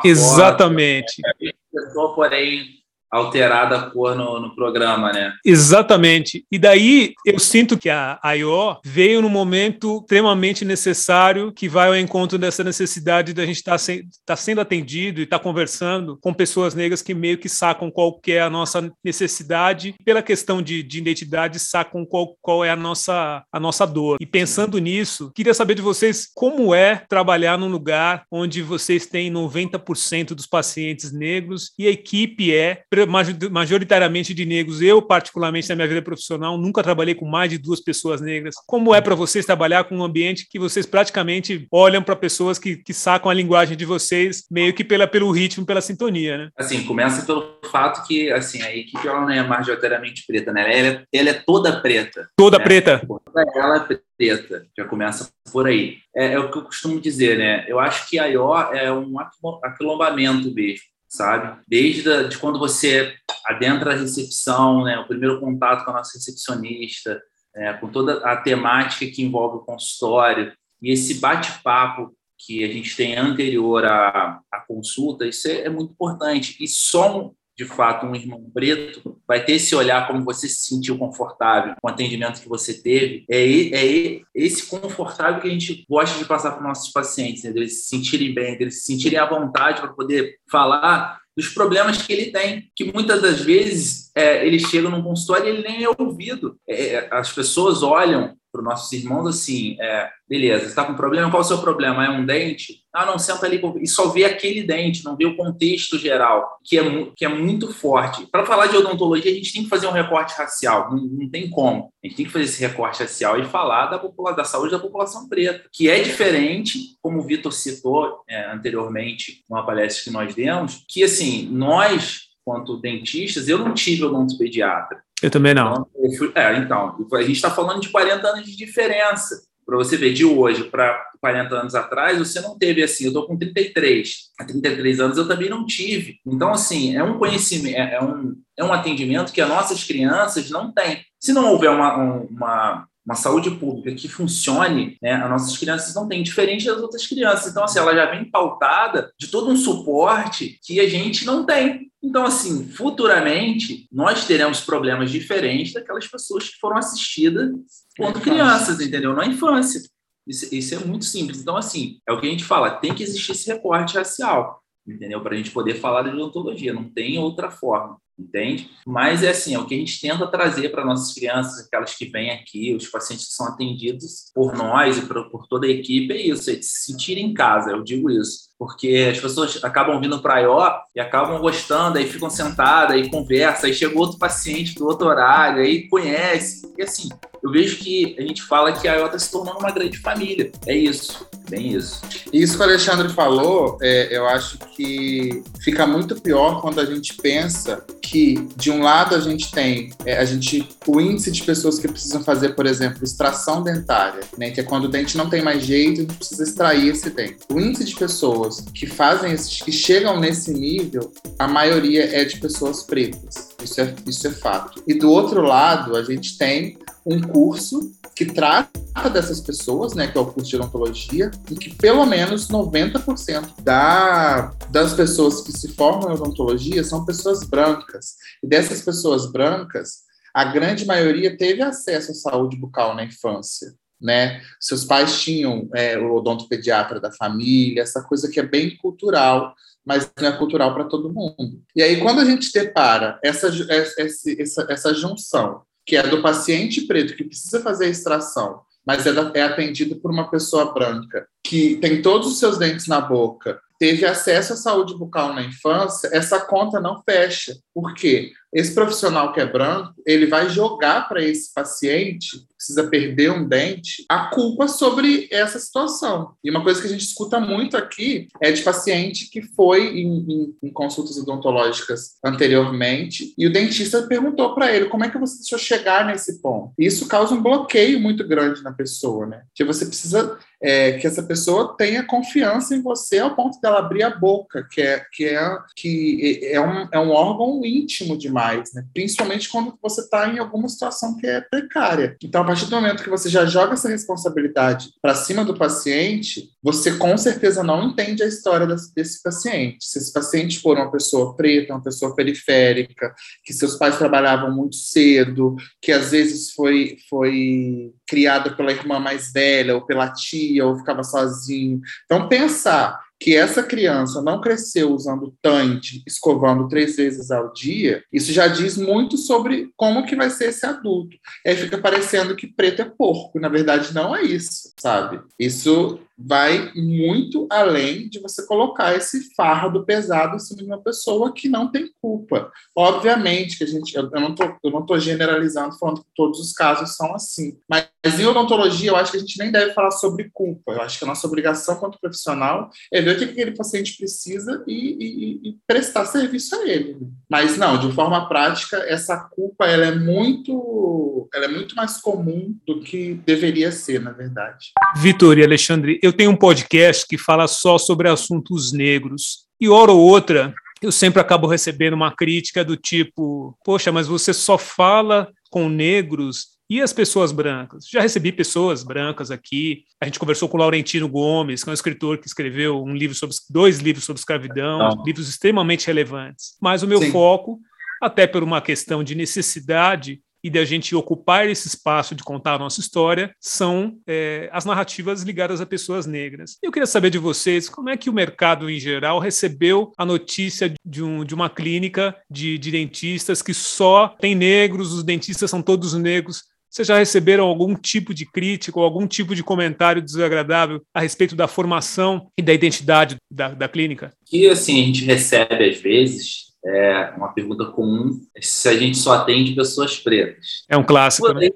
Exatamente. 0.03 1.23
Foto, 1.23 1.55
pessoa, 1.73 2.15
porém, 2.17 2.65
alterada 3.11 3.77
a 3.77 3.91
cor 3.91 4.15
no, 4.15 4.41
no, 4.41 4.55
programa, 4.55 5.13
né? 5.13 5.33
Exatamente. 5.45 6.45
E 6.51 6.59
daí 6.59 7.15
eu 7.25 7.39
sinto 7.39 7.79
que 7.79 7.89
a 7.89 8.19
IO 8.37 8.77
veio 8.85 9.23
no 9.23 9.29
momento 9.29 10.01
extremamente 10.01 10.65
necessário 10.65 11.53
que 11.53 11.69
vai 11.69 11.89
ao 11.89 11.97
encontro 11.97 12.39
dessa 12.39 12.63
necessidade 12.63 13.33
da 13.33 13.47
gente 13.47 13.57
estar 13.57 13.73
tá 13.73 13.79
se, 13.79 14.05
tá 14.27 14.37
sendo 14.37 14.61
atendido 14.61 15.21
e 15.21 15.25
estar 15.25 15.39
tá 15.39 15.45
conversando 15.45 16.19
com 16.21 16.33
pessoas 16.33 16.75
negras 16.75 17.03
que 17.03 17.15
meio 17.15 17.39
que 17.39 17.49
sacam 17.49 17.91
qual 17.91 18.19
que 18.19 18.33
é 18.33 18.41
a 18.41 18.51
nossa 18.51 18.91
necessidade, 19.05 19.95
pela 20.05 20.23
questão 20.23 20.61
de, 20.61 20.83
de 20.83 20.99
identidade, 20.99 21.59
sacam 21.59 22.05
qual, 22.05 22.37
qual 22.41 22.65
é 22.65 22.71
a 22.71 22.77
nossa, 22.77 23.43
a 23.53 23.61
nossa 23.61 23.87
dor. 23.87 24.19
E 24.21 24.27
pensando 24.27 24.79
nisso, 24.79 25.33
queria 25.35 25.55
saber 25.55 25.75
de 25.75 25.83
vocês 25.83 26.29
como 26.35 26.75
é 26.75 27.03
trabalhar 27.09 27.59
num 27.59 27.69
lugar 27.69 28.25
onde 28.31 28.63
vocês 28.63 29.07
têm 29.07 29.33
90% 29.33 30.35
dos 30.35 30.47
pacientes 30.47 31.13
negros 31.13 31.73
e 31.79 31.87
a 31.87 31.91
equipe 31.91 32.55
é 32.55 32.83
majoritariamente 33.07 34.35
de 34.35 34.45
negros. 34.45 34.83
Eu, 34.83 35.03
particularmente, 35.03 35.69
na 35.69 35.77
minha 35.77 35.89
vida 35.89 36.03
profissional, 36.03 36.59
nunca 36.59 36.83
trabalhei 36.83 37.15
com 37.15 37.27
mais 37.27 37.51
de 37.51 37.59
duas 37.59 37.81
pessoas 37.81 38.21
negras. 38.21 38.55
Como 38.67 38.95
é 38.95 39.01
para 39.01 39.15
vocês 39.15 39.47
trabalhar 39.47 39.85
com 39.85 39.97
um 39.97 40.05
ambiente 40.05 40.47
que 40.51 40.59
vocês 40.59 40.87
praticamente 40.87 41.67
olham 41.71 42.03
para 42.03 42.17
pessoas 42.17 42.59
que, 42.59 42.77
que 42.77 42.95
sacam 42.95 43.31
a 43.31 43.35
linguagem 43.35 43.77
de 43.77 43.85
vocês 43.85 44.45
meio 44.51 44.73
que 44.73 44.85
pela, 44.85 45.07
pelo 45.07 45.31
ritmo, 45.31 45.67
pela 45.67 45.81
sintonia, 45.81 46.39
né? 46.39 46.49
Assim, 46.57 46.85
começa 46.85 47.25
pelo 47.25 47.59
fato 47.71 48.07
que, 48.07 48.31
assim, 48.33 48.63
a 48.63 48.75
equipe 48.75 49.07
ela 49.07 49.21
não 49.21 49.31
é 49.31 49.43
majoritariamente 49.43 50.25
preta, 50.27 50.53
né? 50.53 50.79
Ela 50.79 50.89
é, 50.89 51.05
ela 51.13 51.31
é 51.31 51.35
toda 51.35 51.81
preta. 51.81 52.29
Toda 52.37 52.59
né? 52.59 52.65
preta. 52.65 53.03
Toda 53.07 53.45
ela 53.55 53.87
é 53.91 53.99
preta. 54.17 54.67
Já 54.77 54.85
começa 54.85 55.31
por 55.53 55.67
aí. 55.67 55.99
É, 56.15 56.33
é, 56.33 56.39
o 56.39 56.51
que 56.51 56.59
eu 56.59 56.63
costumo 56.63 57.01
dizer, 57.01 57.39
né? 57.39 57.65
Eu 57.69 57.79
acho 57.79 58.09
que 58.09 58.19
a 58.19 58.27
IO 58.27 58.55
é 58.73 58.93
um 58.93 59.17
aquilombamento 59.63 60.53
mesmo 60.53 60.83
sabe? 61.09 61.61
Desde 61.67 62.29
de 62.29 62.39
quando 62.39 62.59
você 62.59 63.15
adentra 63.47 63.93
a 63.93 63.97
recepção, 63.97 64.85
né, 64.85 64.99
o 64.99 65.07
primeiro 65.07 65.41
contato 65.41 65.85
com 65.85 65.91
a 65.91 65.95
nossa 65.95 66.19
recepcionista, 66.19 67.21
é, 67.57 67.73
com 67.75 67.89
toda 67.89 68.19
a 68.25 68.37
temática 68.37 69.07
que 69.07 69.23
envolve 69.23 69.57
o 69.57 69.65
consultório 69.65 70.53
e 70.81 70.93
esse 70.93 71.15
bate-papo 71.15 72.15
que 72.39 72.63
a 72.63 72.69
gente 72.69 72.95
tem 72.95 73.17
anterior 73.17 73.85
à, 73.85 74.41
à 74.53 74.61
consulta, 74.61 75.27
isso 75.27 75.49
é, 75.49 75.63
é 75.63 75.69
muito 75.69 75.93
importante. 75.93 76.57
E 76.61 76.69
só 76.69 77.33
de 77.59 77.65
fato 77.65 78.07
um 78.07 78.15
irmão 78.15 78.49
preto 78.55 79.21
vai 79.27 79.45
ter 79.45 79.55
esse 79.55 79.75
olhar 79.75 80.07
como 80.07 80.25
você 80.25 80.49
se 80.49 80.69
sentiu 80.69 80.97
confortável 80.97 81.75
com 81.83 81.89
o 81.89 81.91
atendimento 81.91 82.41
que 82.41 82.49
você 82.49 82.73
teve. 82.73 83.25
É, 83.29 83.43
é 83.43 84.21
esse 84.33 84.67
confortável 84.67 85.41
que 85.41 85.49
a 85.49 85.51
gente 85.51 85.85
gosta 85.91 86.17
de 86.17 86.25
passar 86.25 86.53
para 86.53 86.61
os 86.61 86.67
nossos 86.69 86.93
pacientes, 86.93 87.43
né? 87.43 87.53
eles 87.57 87.83
se 87.83 87.89
sentirem 87.89 88.33
bem, 88.33 88.57
eles 88.61 88.81
se 88.81 88.93
sentirem 88.93 89.19
à 89.19 89.27
vontade 89.27 89.81
para 89.81 89.93
poder 89.93 90.37
falar 90.49 91.19
dos 91.37 91.49
problemas 91.49 92.03
que 92.03 92.13
ele 92.13 92.31
tem, 92.31 92.71
que 92.77 92.93
muitas 92.93 93.21
das 93.21 93.41
vezes 93.41 94.11
é, 94.15 94.47
ele 94.47 94.59
chega 94.59 94.89
num 94.89 95.03
consultório 95.03 95.47
e 95.47 95.51
ele 95.51 95.69
nem 95.69 95.85
é 95.85 95.89
ouvido. 95.99 96.59
É, 96.69 97.09
as 97.11 97.33
pessoas 97.33 97.83
olham 97.83 98.37
para 98.51 98.61
os 98.61 98.65
nossos 98.65 98.93
irmãos 98.93 99.27
assim, 99.27 99.77
é, 99.81 100.09
beleza, 100.29 100.67
está 100.67 100.85
com 100.85 100.95
problema? 100.95 101.31
Qual 101.31 101.43
é 101.43 101.45
o 101.45 101.49
seu 101.49 101.59
problema? 101.59 102.05
É 102.05 102.11
um 102.11 102.25
dente? 102.25 102.83
Ah, 102.93 103.07
não, 103.07 103.19
senta 103.19 103.47
ali 103.47 103.61
e 103.81 103.87
só 103.87 104.09
vê 104.09 104.25
aquele 104.25 104.63
dente, 104.63 105.05
não 105.05 105.17
vê 105.17 105.27
o 105.27 105.37
contexto 105.37 105.99
geral, 105.99 106.59
que 106.65 106.79
é, 106.79 106.83
que 107.15 107.25
é 107.25 107.29
muito 107.29 107.73
forte. 107.73 108.27
Para 108.27 108.47
falar 108.47 108.67
de 108.67 108.77
odontologia, 108.77 109.31
a 109.31 109.35
gente 109.35 109.53
tem 109.53 109.63
que 109.63 109.69
fazer 109.69 109.87
um 109.87 109.93
recorte 109.93 110.35
racial, 110.37 110.91
não, 110.91 110.99
não 110.99 111.31
tem 111.31 111.49
como. 111.49 111.93
A 112.03 112.07
gente 112.07 112.17
tem 112.17 112.27
que 112.27 112.33
fazer 112.33 112.45
esse 112.45 112.61
recorte 112.61 113.03
racial 113.03 113.39
e 113.39 113.45
falar 113.45 113.87
da, 113.87 113.99
da 114.33 114.45
saúde 114.45 114.73
da 114.73 114.79
população 114.79 115.29
preta, 115.29 115.69
que 115.73 115.89
é 115.89 116.01
diferente, 116.01 116.97
como 117.03 117.19
o 117.19 117.23
Vitor 117.23 117.53
citou 117.53 118.23
é, 118.29 118.51
anteriormente, 118.51 119.45
numa 119.49 119.65
palestra 119.65 120.05
que 120.05 120.11
nós 120.11 120.35
demos, 120.35 120.85
que 120.89 121.05
assim, 121.05 121.49
nós 121.51 122.29
quanto 122.49 122.81
dentistas, 122.81 123.47
eu 123.47 123.59
não 123.59 123.75
tive 123.75 124.05
odontopediatra. 124.05 125.03
Eu 125.23 125.31
também 125.31 125.55
não. 125.55 125.87
Então, 125.97 126.17
fui, 126.17 126.33
é, 126.35 126.57
então, 126.57 127.07
a 127.13 127.23
gente 127.23 127.33
está 127.33 127.51
falando 127.51 127.81
de 127.81 127.89
40 127.89 128.27
anos 128.27 128.45
de 128.45 128.57
diferença. 128.57 129.43
Para 129.67 129.77
você 129.77 129.99
ver, 129.99 130.15
de 130.15 130.25
hoje 130.25 130.65
para 130.65 130.99
40 131.21 131.55
anos 131.55 131.75
atrás, 131.75 132.19
você 132.19 132.41
não 132.41 132.59
teve 132.59 132.83
assim. 132.83 133.05
Eu 133.05 133.09
estou 133.09 133.27
com 133.27 133.37
33. 133.37 134.31
Há 134.39 134.45
33 134.45 135.01
anos 135.01 135.19
eu 135.19 135.29
também 135.29 135.51
não 135.51 135.67
tive. 135.67 136.17
Então, 136.27 136.51
assim, 136.53 136.97
é 136.97 137.05
um 137.05 137.19
conhecimento, 137.19 137.77
é, 137.77 137.95
é 137.97 138.03
um, 138.03 138.35
é 138.57 138.65
um 138.65 138.73
atendimento 138.73 139.33
que 139.33 139.41
as 139.41 139.49
nossas 139.49 139.85
crianças 139.85 140.49
não 140.49 140.73
têm. 140.73 141.05
Se 141.21 141.33
não 141.33 141.51
houver 141.53 141.71
uma, 141.71 141.97
uma, 141.97 142.89
uma 143.09 143.15
saúde 143.15 143.51
pública 143.53 143.95
que 143.95 144.07
funcione, 144.07 144.99
né, 145.01 145.15
as 145.15 145.31
nossas 145.31 145.57
crianças 145.57 145.95
não 145.95 146.07
têm, 146.07 146.23
diferente 146.23 146.67
das 146.67 146.77
outras 146.83 147.07
crianças. 147.07 147.51
Então, 147.51 147.65
assim, 147.65 147.79
ela 147.79 147.95
já 147.95 148.05
vem 148.05 148.31
pautada 148.31 149.11
de 149.19 149.29
todo 149.29 149.51
um 149.51 149.57
suporte 149.57 150.61
que 150.63 150.79
a 150.79 150.87
gente 150.87 151.25
não 151.25 151.47
tem. 151.47 151.91
Então, 152.03 152.27
assim, 152.27 152.69
futuramente 152.69 153.89
nós 153.91 154.27
teremos 154.27 154.61
problemas 154.61 155.11
diferentes 155.11 155.73
daquelas 155.73 156.07
pessoas 156.07 156.51
que 156.51 156.59
foram 156.61 156.77
assistidas 156.77 157.51
quando 157.97 158.21
crianças, 158.21 158.79
entendeu? 158.79 159.15
Na 159.15 159.27
infância. 159.27 159.81
Isso, 160.27 160.55
isso, 160.55 160.75
é 160.75 160.79
muito 160.79 161.07
simples. 161.07 161.41
Então, 161.41 161.57
assim, 161.57 162.01
é 162.07 162.13
o 162.13 162.21
que 162.21 162.27
a 162.27 162.31
gente 162.31 162.45
fala, 162.45 162.73
tem 162.73 162.95
que 162.95 163.03
existir 163.03 163.33
esse 163.33 163.51
recorte 163.51 163.97
racial, 163.97 164.63
entendeu? 164.87 165.23
Para 165.23 165.33
a 165.33 165.39
gente 165.39 165.51
poder 165.51 165.77
falar 165.77 166.03
de 166.03 166.11
odontologia, 166.11 166.75
não 166.75 166.85
tem 166.85 167.19
outra 167.19 167.51
forma 167.51 167.97
entende? 168.19 168.71
Mas 168.87 169.23
é 169.23 169.31
assim, 169.31 169.55
é 169.55 169.59
o 169.59 169.67
que 169.67 169.75
a 169.75 169.79
gente 169.79 170.01
tenta 170.01 170.27
trazer 170.27 170.71
para 170.71 170.85
nossas 170.85 171.15
crianças, 171.15 171.67
aquelas 171.67 171.95
que 171.95 172.07
vêm 172.07 172.31
aqui, 172.31 172.75
os 172.75 172.89
pacientes 172.89 173.27
que 173.27 173.33
são 173.33 173.47
atendidos 173.47 174.31
por 174.35 174.57
nós 174.57 174.99
e 174.99 175.03
por, 175.03 175.31
por 175.31 175.47
toda 175.47 175.67
a 175.67 175.71
equipe, 175.71 176.13
é 176.13 176.27
isso, 176.27 176.51
é 176.51 176.55
de 176.55 176.65
se 176.65 176.87
sentir 176.87 177.19
em 177.19 177.33
casa, 177.33 177.71
eu 177.71 177.83
digo 177.83 178.11
isso. 178.11 178.49
Porque 178.59 179.09
as 179.13 179.21
pessoas 179.21 179.63
acabam 179.63 180.01
vindo 180.01 180.21
para 180.21 180.35
a 180.35 180.41
IO 180.41 180.59
e 180.97 181.01
acabam 181.01 181.41
gostando, 181.41 181.97
aí 181.97 182.09
ficam 182.09 182.29
sentadas, 182.29 182.97
aí 182.97 183.09
conversa, 183.09 183.67
aí 183.67 183.73
chega 183.73 183.97
outro 183.97 184.19
paciente 184.19 184.75
do 184.75 184.85
outro 184.85 185.07
horário, 185.07 185.63
aí 185.63 185.89
conhece. 185.89 186.69
E 186.77 186.83
assim, 186.83 187.09
eu 187.41 187.53
vejo 187.53 187.77
que 187.77 188.17
a 188.19 188.23
gente 188.23 188.43
fala 188.43 188.73
que 188.73 188.89
a 188.89 188.95
IOTA 188.95 189.17
está 189.17 189.19
se 189.19 189.31
tornando 189.31 189.61
uma 189.61 189.71
grande 189.71 189.99
família. 189.99 190.51
É 190.67 190.77
isso, 190.77 191.25
bem 191.49 191.69
isso. 191.75 192.03
Isso 192.33 192.57
que 192.57 192.61
o 192.61 192.65
Alexandre 192.65 193.09
falou, 193.11 193.79
é, 193.81 194.09
eu 194.17 194.27
acho 194.27 194.59
que 194.75 195.43
fica 195.61 195.87
muito 195.87 196.21
pior 196.21 196.61
quando 196.61 196.81
a 196.81 196.85
gente 196.85 197.15
pensa 197.15 197.85
que, 198.11 198.35
de 198.57 198.71
um 198.71 198.81
lado, 198.83 199.15
a 199.15 199.21
gente 199.21 199.51
tem 199.51 199.91
é, 200.07 200.17
a 200.17 200.25
gente, 200.25 200.67
o 200.87 201.01
índice 201.01 201.31
de 201.31 201.43
pessoas 201.43 201.79
que 201.79 201.87
precisam 201.87 202.23
fazer, 202.25 202.55
por 202.55 202.65
exemplo, 202.65 203.05
extração 203.05 203.63
dentária, 203.63 204.21
né, 204.39 204.51
que 204.51 204.61
é 204.61 204.63
quando 204.63 204.85
o 204.85 204.89
dente 204.89 205.17
não 205.17 205.29
tem 205.29 205.43
mais 205.43 205.63
jeito, 205.63 206.01
a 206.01 206.05
gente 206.05 206.15
precisa 206.15 206.43
extrair 206.43 206.89
esse 206.89 207.11
dente. 207.11 207.39
O 207.53 207.61
índice 207.61 207.85
de 207.85 207.95
pessoas 207.95 208.61
que 208.73 208.87
fazem 208.87 209.33
esses, 209.33 209.61
que 209.61 209.73
chegam 209.73 210.19
nesse 210.19 210.53
nível, 210.53 211.13
a 211.39 211.47
maioria 211.47 212.05
é 212.17 212.25
de 212.25 212.39
pessoas 212.39 212.83
pretas. 212.83 213.51
Isso 213.63 213.81
é, 213.81 213.95
isso 214.07 214.27
é 214.27 214.31
fato. 214.31 214.83
E 214.87 214.95
do 214.95 215.11
outro 215.11 215.43
lado, 215.43 215.95
a 215.95 216.03
gente 216.03 216.39
tem 216.39 216.79
um 217.05 217.21
curso 217.21 217.93
que 218.19 218.27
trata 218.27 219.09
dessas 219.09 219.41
pessoas, 219.41 219.95
né, 219.95 220.09
que 220.09 220.19
é 220.19 220.21
o 220.21 220.27
curso 220.27 220.51
de 220.51 220.57
odontologia, 220.57 221.31
e 221.49 221.55
que 221.55 221.73
pelo 221.77 222.05
menos 222.05 222.49
90% 222.49 223.63
da, 223.63 224.53
das 224.73 224.93
pessoas 224.93 225.41
que 225.43 225.53
se 225.53 225.69
formam 225.77 226.11
em 226.11 226.15
odontologia 226.15 226.83
são 226.83 227.05
pessoas 227.05 227.45
brancas. 227.45 228.17
E 228.43 228.49
dessas 228.49 228.83
pessoas 228.83 229.31
brancas, 229.31 229.99
a 230.35 230.47
grande 230.47 230.85
maioria 230.85 231.37
teve 231.37 231.63
acesso 231.63 232.11
à 232.11 232.15
saúde 232.15 232.57
bucal 232.57 232.97
na 232.97 233.05
infância. 233.05 233.73
Né? 234.01 234.43
Seus 234.59 234.85
pais 234.85 235.23
tinham 235.23 235.69
é, 235.73 235.97
o 235.97 236.17
odontopediatra 236.17 236.99
da 236.99 237.13
família, 237.13 237.83
essa 237.83 238.03
coisa 238.03 238.29
que 238.29 238.41
é 238.41 238.45
bem 238.45 238.77
cultural, 238.79 239.55
mas 239.87 240.11
não 240.21 240.29
é 240.29 240.37
cultural 240.37 240.75
para 240.75 240.85
todo 240.85 241.13
mundo. 241.13 241.63
E 241.75 241.81
aí, 241.81 242.01
quando 242.01 242.21
a 242.21 242.25
gente 242.25 242.51
depara 242.53 243.17
essa, 243.23 243.49
essa, 243.97 244.67
essa 244.69 244.93
junção 244.93 245.63
que 245.89 245.97
é 245.97 246.03
do 246.07 246.21
paciente 246.21 246.83
preto 246.83 247.17
que 247.17 247.25
precisa 247.25 247.63
fazer 247.63 247.87
a 247.87 247.89
extração, 247.89 248.61
mas 248.87 249.07
é, 249.07 249.11
é 249.33 249.43
atendido 249.43 249.97
por 249.97 250.11
uma 250.11 250.31
pessoa 250.31 250.71
branca 250.75 251.27
que 251.43 251.77
tem 251.77 252.03
todos 252.03 252.29
os 252.29 252.39
seus 252.39 252.59
dentes 252.59 252.87
na 252.87 253.01
boca, 253.01 253.59
teve 253.79 254.05
acesso 254.05 254.53
à 254.53 254.57
saúde 254.57 254.95
bucal 254.95 255.33
na 255.33 255.43
infância, 255.43 256.11
essa 256.13 256.41
conta 256.41 256.79
não 256.79 257.03
fecha. 257.03 257.57
Por 257.73 257.95
quê? 257.95 258.33
Esse 258.53 258.75
profissional 258.75 259.33
que 259.33 259.41
é 259.41 259.47
branco, 259.47 259.95
ele 260.07 260.27
vai 260.27 260.49
jogar 260.49 261.09
para 261.09 261.23
esse 261.23 261.53
paciente 261.53 262.49
precisa 262.59 262.89
perder 262.89 263.31
um 263.31 263.47
dente, 263.47 264.05
a 264.09 264.27
culpa 264.27 264.67
sobre 264.67 265.29
essa 265.31 265.61
situação. 265.61 266.33
E 266.43 266.51
uma 266.51 266.63
coisa 266.63 266.81
que 266.81 266.89
a 266.89 266.91
gente 266.91 267.05
escuta 267.05 267.39
muito 267.39 267.77
aqui 267.77 268.27
é 268.43 268.51
de 268.51 268.63
paciente 268.63 269.31
que 269.31 269.41
foi 269.41 270.01
em, 270.01 270.27
em, 270.29 270.57
em 270.65 270.73
consultas 270.73 271.17
odontológicas 271.17 272.17
anteriormente 272.25 273.33
e 273.39 273.47
o 273.47 273.53
dentista 273.53 274.03
perguntou 274.03 274.55
para 274.55 274.75
ele 274.75 274.87
como 274.87 275.05
é 275.05 275.09
que 275.09 275.19
você 275.19 275.37
deixou 275.39 275.59
chegar 275.59 276.05
nesse 276.05 276.43
ponto. 276.43 276.73
Isso 276.77 277.07
causa 277.07 277.35
um 277.35 277.43
bloqueio 277.43 278.01
muito 278.01 278.27
grande 278.27 278.63
na 278.63 278.73
pessoa, 278.73 279.25
né? 279.25 279.43
Que 279.55 279.65
você 279.65 279.87
precisa 279.87 280.37
é, 280.61 280.93
que 280.93 281.07
essa 281.07 281.23
pessoa 281.23 281.77
tenha 281.77 282.03
confiança 282.03 282.75
em 282.75 282.83
você 282.83 283.19
ao 283.19 283.37
ponto 283.37 283.61
dela 283.61 283.79
abrir 283.79 284.03
a 284.03 284.11
boca, 284.11 284.67
que 284.69 284.81
é, 284.81 285.05
que 285.13 285.25
é, 285.25 285.59
que 285.77 286.41
é, 286.43 286.61
um, 286.61 286.89
é 286.93 286.99
um 286.99 287.11
órgão 287.11 287.65
íntimo 287.65 288.19
demais, 288.19 288.38
né? 288.75 288.85
principalmente 288.95 289.49
quando 289.49 289.79
você 289.83 290.01
está 290.01 290.29
em 290.29 290.39
alguma 290.39 290.69
situação 290.69 291.17
que 291.17 291.27
é 291.27 291.41
precária. 291.41 292.17
Então, 292.23 292.43
a 292.43 292.45
partir 292.45 292.67
do 292.67 292.77
momento 292.77 293.03
que 293.03 293.11
você 293.11 293.29
já 293.29 293.45
joga 293.45 293.75
essa 293.75 293.89
responsabilidade 293.89 294.91
para 295.03 295.15
cima 295.15 295.45
do 295.45 295.57
paciente, 295.57 296.51
você 296.63 296.93
com 296.97 297.17
certeza 297.17 297.63
não 297.63 297.89
entende 297.89 298.23
a 298.23 298.27
história 298.27 298.67
desse 298.95 299.23
paciente. 299.23 299.79
Se 299.81 299.99
esse 299.99 300.13
paciente 300.13 300.61
for 300.61 300.77
uma 300.77 300.91
pessoa 300.91 301.37
preta, 301.37 301.75
uma 301.75 301.83
pessoa 301.83 302.15
periférica, 302.15 303.15
que 303.45 303.53
seus 303.53 303.77
pais 303.77 303.99
trabalhavam 303.99 304.55
muito 304.55 304.77
cedo, 304.77 305.57
que 305.81 305.93
às 305.93 306.11
vezes 306.11 306.53
foi, 306.53 306.97
foi 307.09 307.93
criada 308.07 308.55
pela 308.55 308.73
irmã 308.73 308.99
mais 308.99 309.33
velha 309.33 309.75
ou 309.75 309.87
pela 309.87 310.13
tia, 310.13 310.67
ou 310.67 310.77
ficava 310.77 311.03
sozinho. 311.03 311.81
Então, 312.05 312.29
pensar 312.29 313.08
que 313.21 313.37
essa 313.37 313.63
criança 313.63 314.23
não 314.23 314.41
cresceu 314.41 314.93
usando 314.93 315.35
Tande, 315.43 316.03
escovando 316.07 316.69
três 316.69 316.97
vezes 316.97 317.31
ao 317.31 317.53
dia, 317.53 318.03
isso 318.13 318.33
já 318.33 318.47
diz 318.47 318.77
muito 318.77 319.17
sobre 319.17 319.71
como 319.77 320.07
que 320.07 320.17
vai 320.17 320.31
ser 320.31 320.51
esse 320.51 320.65
adulto. 320.65 321.17
aí 321.47 321.57
fica 321.57 321.79
parecendo 321.79 322.37
que 322.37 322.47
preto 322.47 322.83
é 322.83 322.85
porco, 322.85 323.41
na 323.41 323.49
verdade 323.49 323.93
não 323.93 324.15
é 324.15 324.23
isso, 324.23 324.73
sabe? 324.79 325.21
Isso 325.39 326.01
vai 326.19 326.73
muito 326.75 327.47
além 327.51 328.09
de 328.09 328.19
você 328.19 328.45
colocar 328.45 328.97
esse 328.97 329.35
fardo 329.35 329.85
pesado 329.85 330.37
em 330.37 330.39
cima 330.39 330.59
de 330.59 330.67
uma 330.67 330.83
pessoa 330.83 331.33
que 331.33 331.49
não 331.49 331.71
tem 331.71 331.91
culpa. 332.03 332.51
Obviamente 332.77 333.57
que 333.57 333.65
a 333.65 333.67
gente, 333.67 333.95
eu 333.95 334.11
não 334.11 334.35
tô, 334.35 334.45
eu 334.65 334.71
não 334.71 334.85
tô 334.85 334.99
generalizando 334.99 335.79
falando 335.79 336.01
que 336.01 336.11
todos 336.17 336.41
os 336.41 336.53
casos 336.53 336.97
são 336.97 337.15
assim, 337.15 337.59
mas 337.69 337.89
em 338.19 338.27
odontologia 338.27 338.91
eu 338.91 338.97
acho 338.97 339.13
que 339.13 339.17
a 339.17 339.21
gente 339.21 339.39
nem 339.39 339.53
deve 339.53 339.73
falar 339.75 339.93
sobre 339.93 340.31
culpa. 340.33 340.73
Eu 340.73 340.83
acho 340.83 340.99
que 340.99 341.05
a 341.05 341.09
nossa 341.09 341.27
obrigação 341.27 341.77
quanto 341.77 342.01
profissional 342.01 342.71
é 342.93 343.01
ver 343.01 343.15
o 343.15 343.19
que 343.19 343.25
aquele 343.25 343.53
paciente 343.53 343.97
precisa 343.97 344.65
e, 344.67 344.73
e, 344.73 345.51
e 345.51 345.57
prestar 345.67 346.05
serviço 346.07 346.55
a 346.57 346.67
ele. 346.67 346.99
Mas 347.31 347.57
não, 347.57 347.79
de 347.79 347.93
forma 347.95 348.29
prática, 348.29 348.79
essa 348.89 349.17
culpa 349.17 349.67
ela 349.67 349.87
é 349.87 349.95
muito, 349.95 351.29
ela 351.33 351.45
é 351.45 351.49
muito 351.49 351.77
mais 351.77 351.99
comum 351.99 352.57
do 352.67 352.81
que 352.81 353.15
deveria 353.27 353.71
ser, 353.71 354.01
na 354.01 354.11
verdade. 354.11 354.73
Vitor 354.97 355.39
e 355.39 355.45
Alexandre, 355.45 356.01
eu 356.09 356.13
tenho 356.13 356.31
um 356.31 356.37
podcast 356.37 357.07
que 357.07 357.19
fala 357.19 357.47
só 357.47 357.77
sobre 357.77 358.09
assuntos 358.09 358.73
negros. 358.73 359.47
E 359.61 359.69
hora 359.69 359.93
ou 359.93 360.01
outra, 360.01 360.55
eu 360.81 360.91
sempre 360.91 361.21
acabo 361.21 361.47
recebendo 361.47 361.95
uma 361.95 362.15
crítica 362.15 362.65
do 362.65 362.77
tipo: 362.77 363.57
Poxa, 363.65 363.93
mas 363.93 364.07
você 364.07 364.33
só 364.33 364.57
fala 364.57 365.31
com 365.51 365.69
negros 365.69 366.59
e 366.71 366.81
as 366.81 366.93
pessoas 366.93 367.31
brancas? 367.31 367.87
Já 367.91 368.01
recebi 368.01 368.33
pessoas 368.33 368.83
brancas 368.83 369.31
aqui. 369.31 369.85
A 370.01 370.07
gente 370.07 370.19
conversou 370.19 370.49
com 370.49 370.57
o 370.57 370.61
Laurentino 370.61 371.09
Gomes, 371.09 371.63
que 371.63 371.69
é 371.69 371.73
um 371.73 371.75
escritor 371.75 372.19
que 372.19 372.27
escreveu 372.27 372.83
um 372.83 372.95
livro 372.95 373.15
sobre 373.15 373.37
dois 373.51 373.79
livros 373.79 374.05
sobre 374.05 374.21
escravidão, 374.21 374.79
Não. 374.79 375.05
livros 375.05 375.29
extremamente 375.29 375.87
relevantes. 375.87 376.57
Mas 376.61 376.83
o 376.83 376.87
meu 376.87 377.01
Sim. 377.01 377.13
foco, 377.13 377.61
até 378.03 378.27
por 378.27 378.43
uma 378.43 378.63
questão 378.63 379.05
de 379.05 379.15
necessidade, 379.15 380.21
e 380.43 380.51
de 380.51 380.59
a 380.59 380.65
gente 380.65 380.95
ocupar 380.95 381.49
esse 381.49 381.69
espaço 381.69 382.15
de 382.15 382.23
contar 382.23 382.55
a 382.55 382.59
nossa 382.59 382.81
história 382.81 383.33
são 383.41 383.99
é, 384.07 384.49
as 384.53 384.65
narrativas 384.65 385.23
ligadas 385.23 385.61
a 385.61 385.67
pessoas 385.67 386.07
negras. 386.07 386.57
Eu 386.63 386.73
queria 386.73 386.87
saber 386.87 387.11
de 387.11 387.19
vocês 387.19 387.69
como 387.69 387.91
é 387.91 387.97
que 387.97 388.11
o 388.11 388.13
mercado 388.13 388.71
em 388.71 388.79
geral 388.79 389.19
recebeu 389.19 389.93
a 389.97 390.05
notícia 390.05 390.73
de, 390.85 391.03
um, 391.03 391.25
de 391.25 391.35
uma 391.35 391.51
clínica 391.51 392.17
de, 392.31 392.59
de 392.59 392.71
dentistas 392.71 393.43
que 393.43 393.55
só 393.55 394.09
tem 394.21 394.35
negros, 394.35 394.93
os 394.93 395.05
dentistas 395.05 395.51
são 395.51 395.63
todos 395.63 395.95
negros. 395.95 396.45
Vocês 396.71 396.87
já 396.87 396.99
receberam 396.99 397.45
algum 397.45 397.75
tipo 397.75 398.13
de 398.13 398.27
crítica 398.27 398.79
ou 398.79 398.85
algum 398.85 399.07
tipo 399.07 399.35
de 399.35 399.43
comentário 399.43 400.03
desagradável 400.03 400.83
a 400.93 401.01
respeito 401.01 401.35
da 401.35 401.49
formação 401.49 402.31
e 402.37 402.43
da 402.43 402.53
identidade 402.53 403.17
da, 403.31 403.49
da 403.49 403.69
clínica? 403.69 404.13
Que 404.27 404.49
assim 404.49 404.83
a 404.83 404.87
gente 404.87 405.05
recebe 405.05 405.71
às 405.71 405.79
vezes 405.79 406.48
é 406.65 407.13
uma 407.17 407.33
pergunta 407.33 407.67
comum 407.67 408.21
se 408.41 408.69
a 408.69 408.77
gente 408.77 408.97
só 408.99 409.15
atende 409.15 409.55
pessoas 409.55 409.97
pretas. 409.99 410.65
É 410.69 410.77
um 410.77 410.85
clássico, 410.85 411.33
né? 411.33 411.49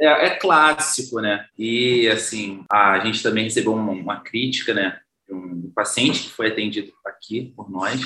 É, 0.00 0.26
é 0.26 0.30
clássico, 0.30 1.20
né? 1.20 1.46
E, 1.56 2.08
assim, 2.08 2.64
a 2.70 2.98
gente 3.00 3.22
também 3.22 3.44
recebeu 3.44 3.72
uma, 3.72 3.92
uma 3.92 4.20
crítica, 4.20 4.74
né? 4.74 4.98
De 5.26 5.34
um 5.34 5.70
paciente 5.74 6.24
que 6.24 6.30
foi 6.30 6.48
atendido 6.48 6.92
aqui 7.06 7.52
por 7.56 7.70
nós, 7.70 8.00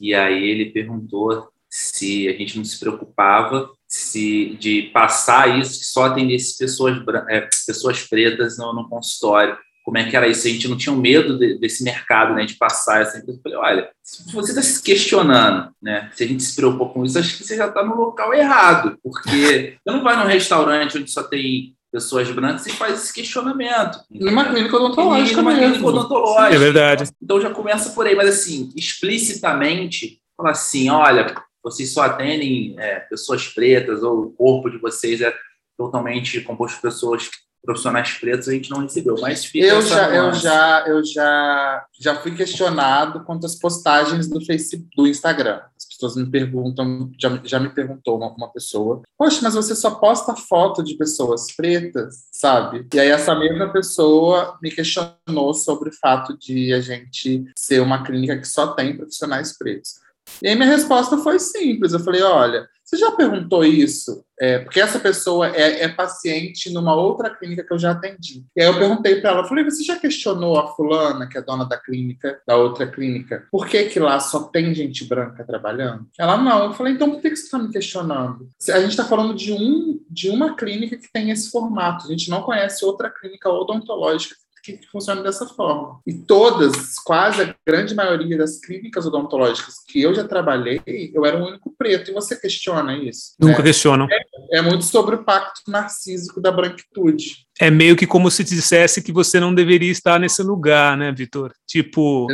e 0.00 0.14
aí 0.14 0.44
ele 0.48 0.70
perguntou 0.70 1.48
se 1.68 2.28
a 2.28 2.32
gente 2.32 2.56
não 2.58 2.64
se 2.64 2.78
preocupava 2.78 3.70
se 3.88 4.56
de 4.58 4.90
passar 4.92 5.58
isso, 5.58 5.78
que 5.78 5.84
só 5.84 6.04
atendesse 6.04 6.56
pessoas, 6.56 6.96
é, 7.28 7.46
pessoas 7.66 8.02
pretas 8.08 8.56
no, 8.56 8.72
no 8.72 8.88
consultório 8.88 9.56
como 9.82 9.98
é 9.98 10.08
que 10.08 10.16
era 10.16 10.28
isso. 10.28 10.46
A 10.46 10.50
gente 10.50 10.68
não 10.68 10.76
tinha 10.76 10.92
um 10.92 11.00
medo 11.00 11.38
de, 11.38 11.58
desse 11.58 11.82
mercado, 11.82 12.34
né, 12.34 12.44
de 12.44 12.54
passar 12.54 13.02
essa 13.02 13.18
empresa. 13.18 13.38
Eu 13.38 13.42
falei, 13.42 13.58
olha, 13.58 13.90
se 14.02 14.32
você 14.32 14.52
está 14.52 14.62
se 14.62 14.82
questionando, 14.82 15.70
né, 15.82 16.10
se 16.14 16.24
a 16.24 16.26
gente 16.26 16.42
se 16.42 16.54
preocupa 16.54 16.92
com 16.92 17.04
isso, 17.04 17.18
acho 17.18 17.36
que 17.36 17.44
você 17.44 17.56
já 17.56 17.68
está 17.68 17.84
no 17.84 17.96
local 17.96 18.32
errado, 18.32 18.98
porque 19.02 19.76
você 19.82 19.92
não 19.92 20.02
vai 20.02 20.16
num 20.16 20.30
restaurante 20.30 20.98
onde 20.98 21.10
só 21.10 21.22
tem 21.22 21.74
pessoas 21.92 22.30
brancas 22.30 22.66
e 22.66 22.70
faz 22.70 23.02
esse 23.02 23.12
questionamento. 23.12 23.98
Numa 24.10 24.48
clínica 24.48 24.76
odontológica 24.76 25.42
numa 25.42 25.54
clínica 25.54 25.86
odontológica. 25.86 26.54
É 26.54 26.58
verdade. 26.58 27.10
Então 27.22 27.40
já 27.40 27.50
começa 27.50 27.90
por 27.90 28.06
aí, 28.06 28.14
mas 28.14 28.28
assim, 28.30 28.72
explicitamente, 28.74 30.18
fala 30.34 30.52
assim, 30.52 30.88
olha, 30.88 31.34
vocês 31.62 31.92
só 31.92 32.02
atendem 32.02 32.74
é, 32.78 33.00
pessoas 33.00 33.46
pretas 33.46 34.02
ou 34.02 34.22
o 34.22 34.30
corpo 34.32 34.70
de 34.70 34.78
vocês 34.78 35.20
é 35.20 35.34
totalmente 35.76 36.40
composto 36.40 36.76
de 36.76 36.82
pessoas 36.82 37.30
profissionais 37.62 38.12
pretos 38.12 38.48
a 38.48 38.52
gente 38.52 38.70
não 38.70 38.80
recebeu, 38.80 39.16
mas 39.20 39.44
fica 39.44 39.66
eu 39.66 39.80
já 39.82 40.14
eu 40.14 40.32
já 40.32 40.84
eu 40.86 41.04
já 41.04 41.86
já 41.98 42.14
fui 42.16 42.34
questionado 42.34 43.24
quanto 43.24 43.46
às 43.46 43.54
postagens 43.54 44.28
do 44.28 44.44
Facebook, 44.44 44.88
do 44.96 45.06
Instagram. 45.06 45.60
As 45.76 45.86
pessoas 45.86 46.16
me 46.16 46.30
perguntam, 46.30 47.10
já, 47.18 47.40
já 47.44 47.60
me 47.60 47.68
perguntou 47.68 48.16
uma, 48.16 48.28
uma 48.32 48.48
pessoa, 48.52 49.02
poxa, 49.16 49.40
mas 49.42 49.54
você 49.54 49.74
só 49.74 49.92
posta 49.92 50.34
foto 50.34 50.82
de 50.82 50.94
pessoas 50.96 51.46
pretas, 51.54 52.26
sabe? 52.32 52.86
E 52.92 52.98
aí 52.98 53.08
essa 53.08 53.34
mesma 53.34 53.72
pessoa 53.72 54.58
me 54.60 54.70
questionou 54.70 55.54
sobre 55.54 55.90
o 55.90 55.92
fato 55.92 56.36
de 56.36 56.72
a 56.72 56.80
gente 56.80 57.44
ser 57.56 57.80
uma 57.80 58.02
clínica 58.02 58.38
que 58.38 58.46
só 58.46 58.68
tem 58.68 58.96
profissionais 58.96 59.56
pretos. 59.56 60.01
E 60.42 60.48
aí 60.48 60.54
minha 60.54 60.68
resposta 60.68 61.18
foi 61.18 61.38
simples. 61.38 61.92
Eu 61.92 62.00
falei, 62.00 62.22
olha, 62.22 62.68
você 62.92 62.98
já 62.98 63.10
perguntou 63.12 63.64
isso? 63.64 64.22
É, 64.38 64.58
porque 64.58 64.78
essa 64.78 64.98
pessoa 64.98 65.48
é, 65.48 65.82
é, 65.82 65.88
paciente 65.88 66.70
numa 66.70 66.94
outra 66.94 67.30
clínica 67.30 67.64
que 67.64 67.72
eu 67.72 67.78
já 67.78 67.92
atendi. 67.92 68.44
E 68.54 68.60
aí 68.60 68.66
eu 68.66 68.78
perguntei 68.78 69.18
para 69.18 69.30
ela, 69.30 69.48
falei, 69.48 69.64
você 69.64 69.82
já 69.82 69.96
questionou 69.96 70.58
a 70.58 70.66
fulana, 70.74 71.26
que 71.26 71.38
é 71.38 71.42
dona 71.42 71.64
da 71.64 71.78
clínica, 71.78 72.38
da 72.46 72.54
outra 72.56 72.86
clínica, 72.86 73.46
por 73.50 73.66
que 73.66 73.84
que 73.84 73.98
lá 73.98 74.20
só 74.20 74.40
tem 74.42 74.74
gente 74.74 75.06
branca 75.06 75.42
trabalhando? 75.42 76.06
Ela, 76.18 76.36
não. 76.36 76.64
Eu 76.64 76.72
falei, 76.74 76.92
então 76.92 77.10
por 77.10 77.22
que, 77.22 77.30
que 77.30 77.36
você 77.36 77.44
está 77.44 77.58
me 77.58 77.72
questionando? 77.72 78.46
A 78.68 78.80
gente 78.80 78.90
está 78.90 79.04
falando 79.04 79.34
de, 79.34 79.52
um, 79.52 79.98
de 80.10 80.28
uma 80.28 80.54
clínica 80.54 80.98
que 80.98 81.10
tem 81.10 81.30
esse 81.30 81.50
formato. 81.50 82.06
A 82.06 82.10
gente 82.10 82.28
não 82.28 82.42
conhece 82.42 82.84
outra 82.84 83.08
clínica 83.08 83.48
odontológica 83.48 84.34
que 84.62 84.78
funciona 84.90 85.22
dessa 85.22 85.46
forma. 85.46 86.00
E 86.06 86.14
todas, 86.14 86.94
quase 87.04 87.42
a 87.42 87.54
grande 87.66 87.94
maioria 87.94 88.38
das 88.38 88.60
clínicas 88.60 89.04
odontológicas 89.06 89.74
que 89.86 90.00
eu 90.00 90.14
já 90.14 90.24
trabalhei, 90.24 90.80
eu 91.12 91.26
era 91.26 91.36
o 91.36 91.48
único 91.48 91.74
preto. 91.76 92.10
E 92.10 92.14
você 92.14 92.36
questiona 92.36 92.96
isso? 92.96 93.34
Nunca 93.40 93.58
né? 93.58 93.64
questionam. 93.64 94.06
É, 94.10 94.58
é, 94.58 94.62
muito 94.62 94.84
sobre 94.84 95.16
o 95.16 95.24
pacto 95.24 95.62
narcísico 95.68 96.40
da 96.40 96.52
branquitude. 96.52 97.46
É 97.60 97.70
meio 97.70 97.96
que 97.96 98.06
como 98.06 98.30
se 98.30 98.42
dissesse 98.42 99.02
que 99.02 99.12
você 99.12 99.38
não 99.38 99.54
deveria 99.54 99.90
estar 99.90 100.18
nesse 100.18 100.42
lugar, 100.42 100.96
né, 100.96 101.12
Vitor? 101.12 101.52
Tipo, 101.66 102.26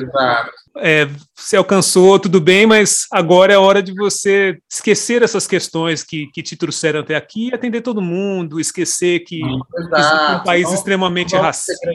é, 0.80 1.08
você 1.34 1.56
alcançou, 1.56 2.18
tudo 2.18 2.40
bem, 2.40 2.66
mas 2.66 3.06
agora 3.10 3.52
é 3.52 3.58
hora 3.58 3.82
de 3.82 3.92
você 3.92 4.58
esquecer 4.70 5.22
essas 5.22 5.46
questões 5.46 6.02
que, 6.02 6.26
que 6.32 6.42
te 6.42 6.56
trouxeram 6.56 7.00
até 7.00 7.14
aqui 7.14 7.48
e 7.48 7.54
atender 7.54 7.80
todo 7.80 8.00
mundo, 8.00 8.60
esquecer 8.60 9.20
que 9.20 9.40
é 9.42 10.36
um 10.36 10.42
país 10.44 10.64
não, 10.64 10.74
extremamente 10.74 11.34
não 11.34 11.42
racista. 11.42 11.90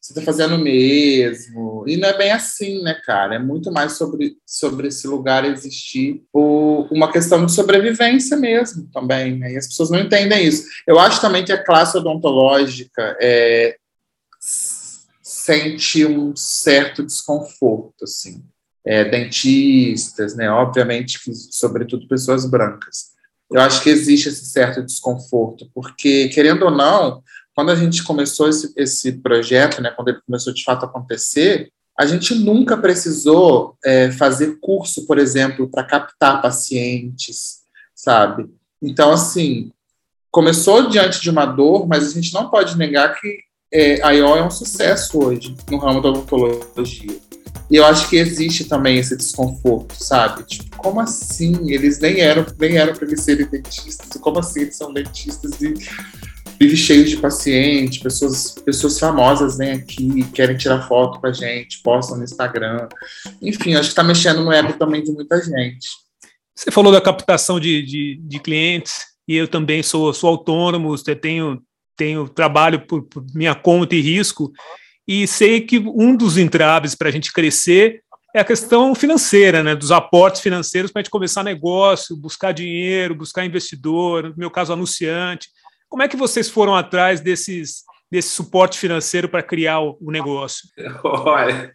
Você 0.00 0.12
está 0.12 0.22
fazendo 0.22 0.56
o 0.56 0.58
mesmo. 0.58 1.84
E 1.86 1.96
não 1.96 2.08
é 2.08 2.16
bem 2.16 2.30
assim, 2.30 2.82
né, 2.82 2.96
cara? 3.04 3.36
É 3.36 3.38
muito 3.38 3.72
mais 3.72 3.92
sobre, 3.92 4.36
sobre 4.46 4.88
esse 4.88 5.06
lugar 5.06 5.44
existir 5.44 6.22
por 6.32 6.88
uma 6.90 7.10
questão 7.10 7.44
de 7.44 7.52
sobrevivência 7.52 8.36
mesmo 8.36 8.88
também, 8.92 9.36
né? 9.36 9.52
E 9.52 9.56
as 9.56 9.66
pessoas 9.66 9.90
não 9.90 9.98
entendem 9.98 10.46
isso. 10.46 10.64
Eu 10.86 10.98
acho 10.98 11.20
também 11.20 11.44
que 11.44 11.52
a 11.52 11.62
classe 11.62 11.97
odontológica 11.98 13.16
é 13.20 13.76
sente 15.48 16.04
um 16.04 16.36
certo 16.36 17.02
desconforto, 17.02 18.04
assim. 18.04 18.42
É, 18.84 19.04
dentistas, 19.04 20.34
né? 20.34 20.50
Obviamente 20.50 21.20
sobretudo, 21.50 22.08
pessoas 22.08 22.46
brancas. 22.46 23.10
Eu 23.50 23.60
acho 23.60 23.82
que 23.82 23.90
existe 23.90 24.28
esse 24.28 24.46
certo 24.46 24.82
desconforto, 24.82 25.70
porque, 25.74 26.28
querendo 26.28 26.64
ou 26.64 26.70
não, 26.70 27.22
quando 27.54 27.70
a 27.70 27.74
gente 27.74 28.04
começou 28.04 28.48
esse, 28.48 28.72
esse 28.76 29.12
projeto, 29.12 29.82
né, 29.82 29.90
quando 29.90 30.08
ele 30.08 30.20
começou 30.24 30.52
de 30.52 30.62
fato 30.62 30.84
a 30.84 30.88
acontecer, 30.88 31.72
a 31.98 32.06
gente 32.06 32.34
nunca 32.34 32.76
precisou 32.76 33.76
é, 33.84 34.12
fazer 34.12 34.58
curso, 34.60 35.06
por 35.06 35.18
exemplo, 35.18 35.68
para 35.68 35.82
captar 35.82 36.40
pacientes, 36.40 37.62
sabe? 37.94 38.48
Então, 38.80 39.10
assim, 39.10 39.72
começou 40.38 40.88
diante 40.88 41.20
de 41.20 41.30
uma 41.30 41.44
dor, 41.44 41.88
mas 41.88 42.06
a 42.06 42.10
gente 42.12 42.32
não 42.32 42.48
pode 42.48 42.78
negar 42.78 43.20
que 43.20 43.40
é, 43.72 44.00
a 44.04 44.12
IO 44.12 44.36
é 44.36 44.46
um 44.46 44.50
sucesso 44.52 45.18
hoje 45.20 45.52
no 45.68 45.78
ramo 45.78 46.00
da 46.00 46.10
odontologia. 46.10 47.18
E 47.68 47.74
eu 47.74 47.84
acho 47.84 48.08
que 48.08 48.14
existe 48.14 48.66
também 48.66 48.98
esse 48.98 49.16
desconforto, 49.16 49.96
sabe? 49.98 50.44
Tipo, 50.44 50.76
como 50.76 51.00
assim? 51.00 51.72
Eles 51.72 51.98
nem 51.98 52.20
eram, 52.20 52.46
nem 52.56 52.76
eram 52.76 52.94
para 52.94 53.08
eles 53.08 53.20
serem 53.20 53.48
dentistas. 53.48 54.08
Como 54.20 54.38
assim 54.38 54.60
eles 54.60 54.76
são 54.76 54.92
dentistas 54.92 55.60
e 55.60 55.74
vivem 56.60 56.76
cheios 56.76 57.10
de 57.10 57.16
paciente, 57.16 57.98
pessoas, 57.98 58.54
pessoas 58.64 58.96
famosas 58.96 59.58
vêm 59.58 59.72
aqui, 59.72 60.22
querem 60.32 60.56
tirar 60.56 60.86
foto 60.86 61.18
com 61.20 61.26
a 61.26 61.32
gente, 61.32 61.82
postam 61.82 62.16
no 62.16 62.22
Instagram. 62.22 62.86
Enfim, 63.42 63.74
acho 63.74 63.88
que 63.88 63.88
está 63.88 64.04
mexendo 64.04 64.44
no 64.44 64.52
ego 64.52 64.74
também 64.74 65.02
de 65.02 65.10
muita 65.10 65.42
gente. 65.42 65.88
Você 66.54 66.70
falou 66.70 66.92
da 66.92 67.00
captação 67.00 67.58
de, 67.58 67.82
de, 67.82 68.20
de 68.22 68.38
clientes, 68.38 69.07
e 69.28 69.36
eu 69.36 69.46
também 69.46 69.82
sou, 69.82 70.12
sou 70.14 70.30
autônomo, 70.30 70.96
tenho 71.20 71.62
tenho 71.94 72.28
trabalho 72.28 72.86
por, 72.86 73.02
por 73.02 73.24
minha 73.34 73.56
conta 73.56 73.96
e 73.96 74.00
risco, 74.00 74.52
e 75.06 75.26
sei 75.26 75.60
que 75.60 75.78
um 75.80 76.14
dos 76.14 76.38
entraves 76.38 76.94
para 76.94 77.08
a 77.08 77.10
gente 77.10 77.32
crescer 77.32 78.02
é 78.34 78.40
a 78.40 78.44
questão 78.44 78.94
financeira, 78.94 79.64
né, 79.64 79.74
dos 79.74 79.90
aportes 79.90 80.40
financeiros 80.40 80.92
para 80.92 81.00
a 81.00 81.02
gente 81.02 81.10
começar 81.10 81.42
negócio, 81.42 82.16
buscar 82.16 82.52
dinheiro, 82.52 83.16
buscar 83.16 83.44
investidor, 83.44 84.30
no 84.30 84.34
meu 84.36 84.50
caso, 84.50 84.72
anunciante. 84.72 85.48
Como 85.88 86.02
é 86.02 86.08
que 86.08 86.16
vocês 86.16 86.48
foram 86.48 86.74
atrás 86.74 87.20
desses, 87.20 87.82
desse 88.10 88.28
suporte 88.28 88.78
financeiro 88.78 89.28
para 89.28 89.42
criar 89.42 89.80
o, 89.80 89.96
o, 90.00 90.12
negócio? 90.12 90.68
Olha, 91.02 91.72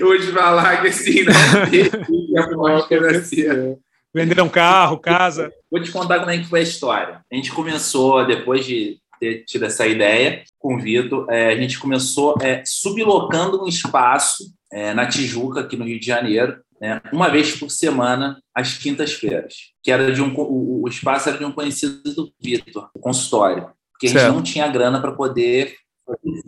eu 0.00 0.06
vou 0.06 0.18
te 0.18 0.32
falar 0.32 0.80
que 0.80 0.88
assim, 0.88 1.24
não 1.24 2.42
aporte 2.42 2.88
financeiro. 2.88 3.78
Venderam 4.14 4.48
carro, 4.48 4.98
casa. 4.98 5.52
Vou 5.70 5.82
te 5.82 5.90
contar 5.90 6.18
como 6.18 6.30
é 6.30 6.38
que 6.38 6.48
foi 6.48 6.60
a 6.60 6.64
história. 6.64 7.20
A 7.30 7.34
gente 7.34 7.52
começou, 7.52 8.26
depois 8.26 8.66
de 8.66 8.98
ter 9.18 9.44
tido 9.44 9.64
essa 9.64 9.86
ideia 9.86 10.42
com 10.58 10.74
o 10.74 10.78
Vitor. 10.78 11.26
É, 11.30 11.52
a 11.52 11.56
gente 11.56 11.78
começou 11.78 12.34
é, 12.42 12.62
sublocando 12.66 13.62
um 13.62 13.68
espaço 13.68 14.52
é, 14.72 14.92
na 14.92 15.06
Tijuca, 15.06 15.60
aqui 15.60 15.76
no 15.76 15.84
Rio 15.84 16.00
de 16.00 16.06
Janeiro, 16.06 16.60
né, 16.80 17.00
uma 17.12 17.28
vez 17.28 17.54
por 17.54 17.70
semana, 17.70 18.42
às 18.52 18.76
quintas-feiras, 18.76 19.54
que 19.80 19.92
era 19.92 20.12
de 20.12 20.20
um 20.20 20.34
o, 20.34 20.82
o, 20.82 20.88
espaço 20.88 21.28
era 21.28 21.38
de 21.38 21.44
um 21.44 21.52
conhecido 21.52 22.02
do 22.02 22.32
Vitor, 22.40 22.90
o 22.92 22.98
consultório, 22.98 23.70
porque 23.92 24.08
certo. 24.08 24.18
a 24.18 24.26
gente 24.26 24.34
não 24.34 24.42
tinha 24.42 24.66
grana 24.66 25.00
para 25.00 25.12
poder 25.12 25.76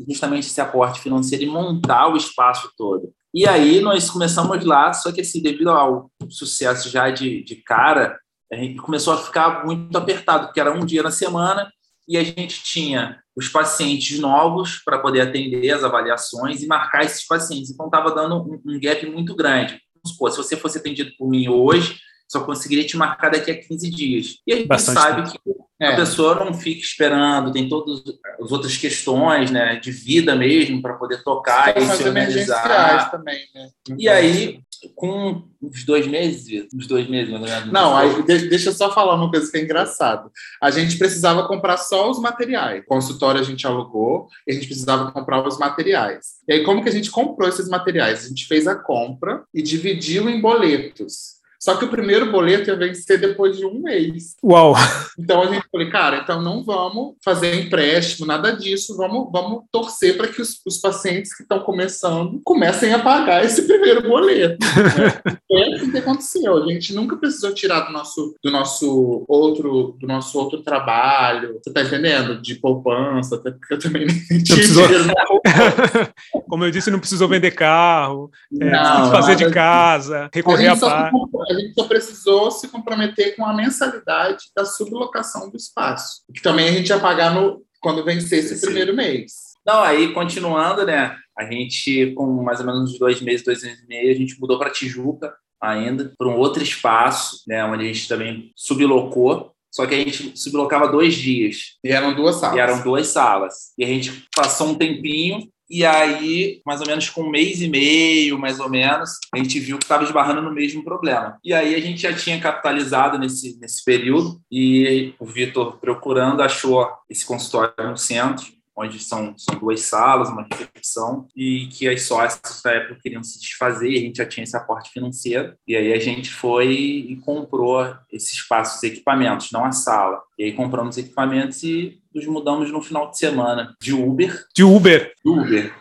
justamente 0.08 0.46
esse 0.46 0.60
aporte 0.60 1.00
financeiro 1.00 1.44
e 1.44 1.48
montar 1.48 2.08
o 2.08 2.16
espaço 2.16 2.70
todo. 2.76 3.12
E 3.32 3.48
aí 3.48 3.80
nós 3.80 4.10
começamos 4.10 4.64
lá, 4.64 4.92
só 4.92 5.10
que 5.10 5.20
assim, 5.20 5.42
devido 5.42 5.70
ao 5.70 6.10
sucesso 6.28 6.88
já 6.88 7.10
de, 7.10 7.42
de 7.42 7.56
cara, 7.56 8.18
a 8.52 8.56
gente 8.56 8.76
começou 8.76 9.12
a 9.12 9.18
ficar 9.18 9.64
muito 9.66 9.96
apertado, 9.96 10.46
porque 10.46 10.60
era 10.60 10.72
um 10.72 10.84
dia 10.84 11.02
na 11.02 11.10
semana 11.10 11.68
e 12.06 12.16
a 12.16 12.22
gente 12.22 12.62
tinha 12.62 13.18
os 13.34 13.48
pacientes 13.48 14.18
novos 14.18 14.80
para 14.84 14.98
poder 14.98 15.22
atender 15.22 15.70
as 15.70 15.82
avaliações 15.82 16.62
e 16.62 16.66
marcar 16.66 17.04
esses 17.04 17.26
pacientes. 17.26 17.70
Então, 17.70 17.86
estava 17.86 18.14
dando 18.14 18.36
um, 18.36 18.60
um, 18.64 18.80
gap 18.80 19.04
muito 19.06 19.34
grande. 19.34 19.80
Supor, 20.06 20.30
se 20.30 20.36
você 20.36 20.56
fosse 20.56 20.78
atendido 20.78 21.10
por 21.18 21.28
mim 21.28 21.48
hoje, 21.48 21.98
só 22.34 22.40
conseguiria 22.40 22.84
te 22.84 22.96
marcar 22.96 23.30
daqui 23.30 23.50
a 23.50 23.60
15 23.60 23.90
dias. 23.90 24.38
E 24.44 24.52
a 24.52 24.56
gente 24.56 24.66
Bastante 24.66 25.00
sabe 25.00 25.30
tempo. 25.30 25.40
que 25.78 25.84
é. 25.84 25.92
a 25.92 25.96
pessoa 25.96 26.44
não 26.44 26.52
fica 26.52 26.80
esperando, 26.80 27.52
tem 27.52 27.68
todas 27.68 28.02
as 28.40 28.50
outras 28.50 28.76
questões 28.76 29.52
né, 29.52 29.76
de 29.76 29.92
vida 29.92 30.34
mesmo 30.34 30.82
para 30.82 30.94
poder 30.94 31.22
tocar 31.22 31.76
e 31.76 31.86
se 31.86 32.02
organizar. 32.02 33.10
Também, 33.10 33.38
né? 33.54 33.68
E 33.96 34.08
aí, 34.08 34.60
com 34.96 35.44
uns 35.62 35.84
dois 35.84 36.08
meses, 36.08 36.66
uns 36.74 36.88
dois 36.88 37.08
meses, 37.08 37.32
não, 37.32 37.72
não 37.72 37.96
aí, 37.96 38.22
deixa 38.22 38.70
eu 38.70 38.74
só 38.74 38.92
falar 38.92 39.14
uma 39.14 39.30
coisa 39.30 39.50
que 39.50 39.56
é 39.56 39.62
engraçado. 39.62 40.30
A 40.60 40.70
gente 40.72 40.98
precisava 40.98 41.46
comprar 41.46 41.76
só 41.76 42.10
os 42.10 42.20
materiais. 42.20 42.82
O 42.82 42.86
consultório 42.86 43.40
a 43.40 43.44
gente 43.44 43.64
alugou 43.66 44.28
e 44.46 44.52
a 44.52 44.54
gente 44.54 44.66
precisava 44.66 45.12
comprar 45.12 45.46
os 45.46 45.58
materiais. 45.58 46.34
E 46.48 46.52
aí, 46.52 46.64
como 46.64 46.82
que 46.82 46.88
a 46.88 46.92
gente 46.92 47.10
comprou 47.10 47.48
esses 47.48 47.68
materiais? 47.68 48.24
A 48.24 48.28
gente 48.28 48.46
fez 48.46 48.66
a 48.66 48.74
compra 48.74 49.44
e 49.54 49.62
dividiu 49.62 50.28
em 50.28 50.40
boletos. 50.40 51.33
Só 51.64 51.76
que 51.76 51.86
o 51.86 51.88
primeiro 51.88 52.30
boleto 52.30 52.68
ia 52.68 52.76
vencer 52.76 53.18
depois 53.18 53.56
de 53.56 53.64
um 53.64 53.80
mês. 53.80 54.36
Uau! 54.44 54.74
Então 55.18 55.40
a 55.40 55.46
gente 55.46 55.64
falou, 55.72 55.90
cara, 55.90 56.18
então 56.18 56.42
não 56.42 56.62
vamos 56.62 57.14
fazer 57.24 57.54
empréstimo, 57.54 58.26
nada 58.26 58.50
disso, 58.50 58.94
vamos, 58.98 59.30
vamos 59.32 59.64
torcer 59.72 60.14
para 60.14 60.28
que 60.28 60.42
os, 60.42 60.60
os, 60.66 60.76
pacientes 60.76 61.34
que 61.34 61.42
estão 61.42 61.60
começando 61.60 62.38
comecem 62.44 62.92
a 62.92 62.98
pagar 62.98 63.42
esse 63.42 63.62
primeiro 63.62 64.02
boleto. 64.02 64.58
Né? 64.60 65.38
é 65.50 65.84
o 65.84 65.90
que 65.90 65.98
aconteceu. 65.98 66.62
A 66.62 66.66
gente 66.66 66.92
nunca 66.92 67.16
precisou 67.16 67.54
tirar 67.54 67.80
do 67.80 67.92
nosso, 67.92 68.34
do 68.44 68.50
nosso 68.50 69.24
outro 69.26 69.96
do 69.98 70.06
nosso 70.06 70.38
outro 70.38 70.62
trabalho. 70.62 71.58
Você 71.62 71.72
tá 71.72 71.80
entendendo? 71.80 72.42
De 72.42 72.56
poupança, 72.56 73.36
até 73.36 73.52
porque 73.52 73.72
eu 73.72 73.78
também 73.78 74.06
nem 74.06 74.42
tinha 74.42 74.58
precisou... 74.58 74.84
Como 76.46 76.64
eu 76.64 76.70
disse, 76.70 76.90
não 76.90 76.98
precisou 76.98 77.28
vender 77.28 77.52
carro, 77.52 78.30
é, 78.60 78.70
não, 78.70 79.10
fazer 79.10 79.36
de 79.36 79.50
casa, 79.50 80.28
recorrer 80.32 80.68
a, 80.68 80.72
a 80.72 81.53
a 81.54 81.58
gente 81.58 81.74
só 81.74 81.84
precisou 81.84 82.50
se 82.50 82.68
comprometer 82.68 83.36
com 83.36 83.44
a 83.44 83.54
mensalidade 83.54 84.44
da 84.56 84.64
sublocação 84.64 85.50
do 85.50 85.56
espaço, 85.56 86.22
que 86.34 86.42
também 86.42 86.68
a 86.68 86.72
gente 86.72 86.88
ia 86.88 86.98
pagar 86.98 87.34
no, 87.34 87.62
quando 87.80 88.04
vencesse 88.04 88.54
o 88.54 88.60
primeiro 88.60 88.94
mês. 88.94 89.54
Não, 89.66 89.82
aí 89.82 90.12
continuando, 90.12 90.84
né? 90.84 91.16
A 91.36 91.44
gente, 91.44 92.12
com 92.14 92.26
mais 92.42 92.60
ou 92.60 92.66
menos 92.66 92.98
dois 92.98 93.20
meses, 93.20 93.44
dois 93.44 93.62
meses 93.62 93.82
e 93.82 93.86
meio, 93.86 94.10
a 94.10 94.16
gente 94.16 94.38
mudou 94.38 94.58
para 94.58 94.70
Tijuca 94.70 95.34
ainda, 95.60 96.12
para 96.18 96.28
um 96.28 96.36
outro 96.36 96.62
espaço, 96.62 97.42
né? 97.48 97.64
Onde 97.64 97.84
a 97.84 97.86
gente 97.86 98.06
também 98.06 98.52
sublocou. 98.54 99.52
Só 99.70 99.86
que 99.86 99.94
a 99.94 99.98
gente 99.98 100.38
sublocava 100.38 100.86
dois 100.86 101.14
dias. 101.14 101.76
E 101.82 101.90
eram 101.90 102.14
duas 102.14 102.36
salas. 102.36 102.56
E 102.56 102.60
eram 102.60 102.82
duas 102.82 103.08
salas. 103.08 103.54
E 103.76 103.84
a 103.84 103.88
gente 103.88 104.24
passou 104.34 104.68
um 104.68 104.74
tempinho 104.76 105.48
e 105.68 105.84
aí, 105.84 106.60
mais 106.64 106.80
ou 106.80 106.86
menos 106.86 107.08
com 107.08 107.22
um 107.22 107.30
mês 107.30 107.62
e 107.62 107.68
meio, 107.68 108.38
mais 108.38 108.60
ou 108.60 108.68
menos, 108.68 109.18
a 109.32 109.38
gente 109.38 109.58
viu 109.58 109.78
que 109.78 109.84
estava 109.84 110.04
esbarrando 110.04 110.42
no 110.42 110.52
mesmo 110.52 110.84
problema. 110.84 111.38
E 111.42 111.52
aí 111.52 111.74
a 111.74 111.80
gente 111.80 112.02
já 112.02 112.12
tinha 112.12 112.40
capitalizado 112.40 113.18
nesse, 113.18 113.58
nesse 113.58 113.84
período 113.84 114.40
e 114.50 115.14
o 115.18 115.24
Vitor 115.24 115.78
procurando 115.78 116.42
achou 116.42 116.86
esse 117.08 117.24
consultório 117.24 117.90
no 117.90 117.96
centro 117.96 118.44
onde 118.76 118.98
são, 118.98 119.34
são 119.36 119.58
duas 119.58 119.80
salas, 119.80 120.28
uma 120.28 120.46
recepção, 120.50 121.26
e 121.36 121.68
que 121.68 121.88
as 121.88 122.02
sócias 122.02 122.60
da 122.62 122.72
época 122.72 123.00
queriam 123.02 123.22
se 123.22 123.40
desfazer, 123.40 123.90
e 123.90 123.96
a 123.96 124.00
gente 124.00 124.16
já 124.16 124.26
tinha 124.26 124.44
esse 124.44 124.56
aporte 124.56 124.90
financeiro, 124.90 125.54
e 125.66 125.76
aí 125.76 125.92
a 125.92 125.98
gente 125.98 126.30
foi 126.30 126.72
e 126.72 127.16
comprou 127.16 127.94
esse 128.12 128.34
espaço, 128.34 128.76
os 128.76 128.82
equipamentos, 128.82 129.50
não 129.52 129.64
a 129.64 129.72
sala. 129.72 130.20
E 130.38 130.44
aí 130.44 130.52
compramos 130.52 130.98
equipamentos 130.98 131.62
e 131.62 132.00
nos 132.12 132.26
mudamos 132.26 132.70
no 132.70 132.80
final 132.80 133.10
de 133.10 133.18
semana 133.18 133.74
de 133.80 133.92
Uber. 133.92 134.44
De 134.54 134.62
Uber. 134.62 135.12
De 135.24 135.30
Uber. 135.30 135.74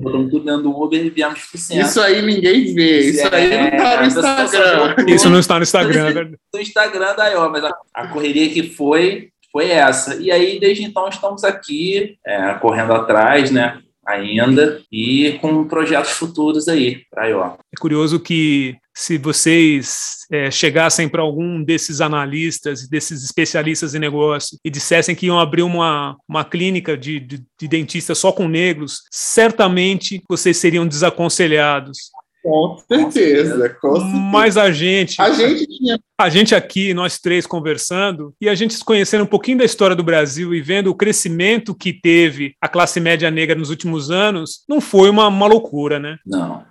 Botamos 0.00 0.30
tudo 0.30 0.44
dentro 0.44 0.62
do 0.62 0.82
Uber 0.82 1.04
e 1.04 1.10
viemos 1.10 1.40
pro 1.44 1.58
centro. 1.58 1.86
Isso 1.86 2.00
aí 2.00 2.22
ninguém 2.22 2.74
vê. 2.74 3.00
Isso 3.10 3.26
é, 3.26 3.34
aí 3.34 3.70
não 3.70 3.76
está 3.76 4.00
no 4.00 4.06
Instagram. 4.06 4.96
Isso 5.08 5.30
não 5.30 5.38
está 5.38 5.56
no 5.56 5.62
Instagram. 5.62 6.32
No 6.54 6.60
Instagram 6.60 7.16
da 7.16 7.28
IO, 7.30 7.50
mas 7.50 7.64
a, 7.64 7.72
a 7.94 8.08
correria 8.08 8.48
que 8.50 8.70
foi 8.70 9.31
foi 9.52 9.70
essa. 9.70 10.16
E 10.16 10.30
aí, 10.30 10.58
desde 10.58 10.82
então, 10.82 11.08
estamos 11.08 11.44
aqui, 11.44 12.16
é, 12.26 12.54
correndo 12.54 12.92
atrás, 12.94 13.50
né? 13.50 13.78
Ainda, 14.04 14.82
e 14.90 15.38
com 15.40 15.64
projetos 15.68 16.10
futuros 16.10 16.66
aí 16.66 17.02
para 17.08 17.28
IO. 17.28 17.40
É 17.44 17.78
curioso 17.78 18.18
que 18.18 18.76
se 18.94 19.16
vocês 19.16 20.26
é, 20.30 20.50
chegassem 20.50 21.08
para 21.08 21.22
algum 21.22 21.62
desses 21.62 22.00
analistas, 22.00 22.88
desses 22.88 23.22
especialistas 23.22 23.94
em 23.94 24.00
negócio 24.00 24.58
e 24.64 24.70
dissessem 24.70 25.14
que 25.14 25.26
iam 25.26 25.38
abrir 25.38 25.62
uma, 25.62 26.16
uma 26.28 26.44
clínica 26.44 26.96
de, 26.96 27.20
de, 27.20 27.44
de 27.58 27.68
dentista 27.68 28.14
só 28.14 28.32
com 28.32 28.48
negros, 28.48 29.02
certamente 29.10 30.22
vocês 30.28 30.56
seriam 30.56 30.86
desaconselhados. 30.86 32.10
Com 32.42 32.76
certeza, 32.88 33.68
com 33.80 33.94
certeza. 33.94 34.16
Mas 34.16 34.56
a 34.56 34.72
gente. 34.72 35.20
A 35.20 35.30
gente 35.30 35.66
tinha. 35.66 36.00
A 36.18 36.28
gente 36.28 36.54
aqui, 36.54 36.92
nós 36.92 37.18
três 37.18 37.46
conversando, 37.46 38.34
e 38.40 38.48
a 38.48 38.54
gente 38.54 38.82
conhecendo 38.84 39.24
um 39.24 39.28
pouquinho 39.28 39.58
da 39.58 39.64
história 39.64 39.94
do 39.94 40.02
Brasil 40.02 40.54
e 40.54 40.60
vendo 40.60 40.88
o 40.88 40.94
crescimento 40.94 41.74
que 41.74 41.92
teve 41.92 42.54
a 42.60 42.68
classe 42.68 42.98
média 42.98 43.30
negra 43.30 43.56
nos 43.56 43.70
últimos 43.70 44.10
anos, 44.10 44.64
não 44.68 44.80
foi 44.80 45.08
uma, 45.08 45.28
uma 45.28 45.46
loucura, 45.46 45.98
né? 46.00 46.18
Não. 46.26 46.64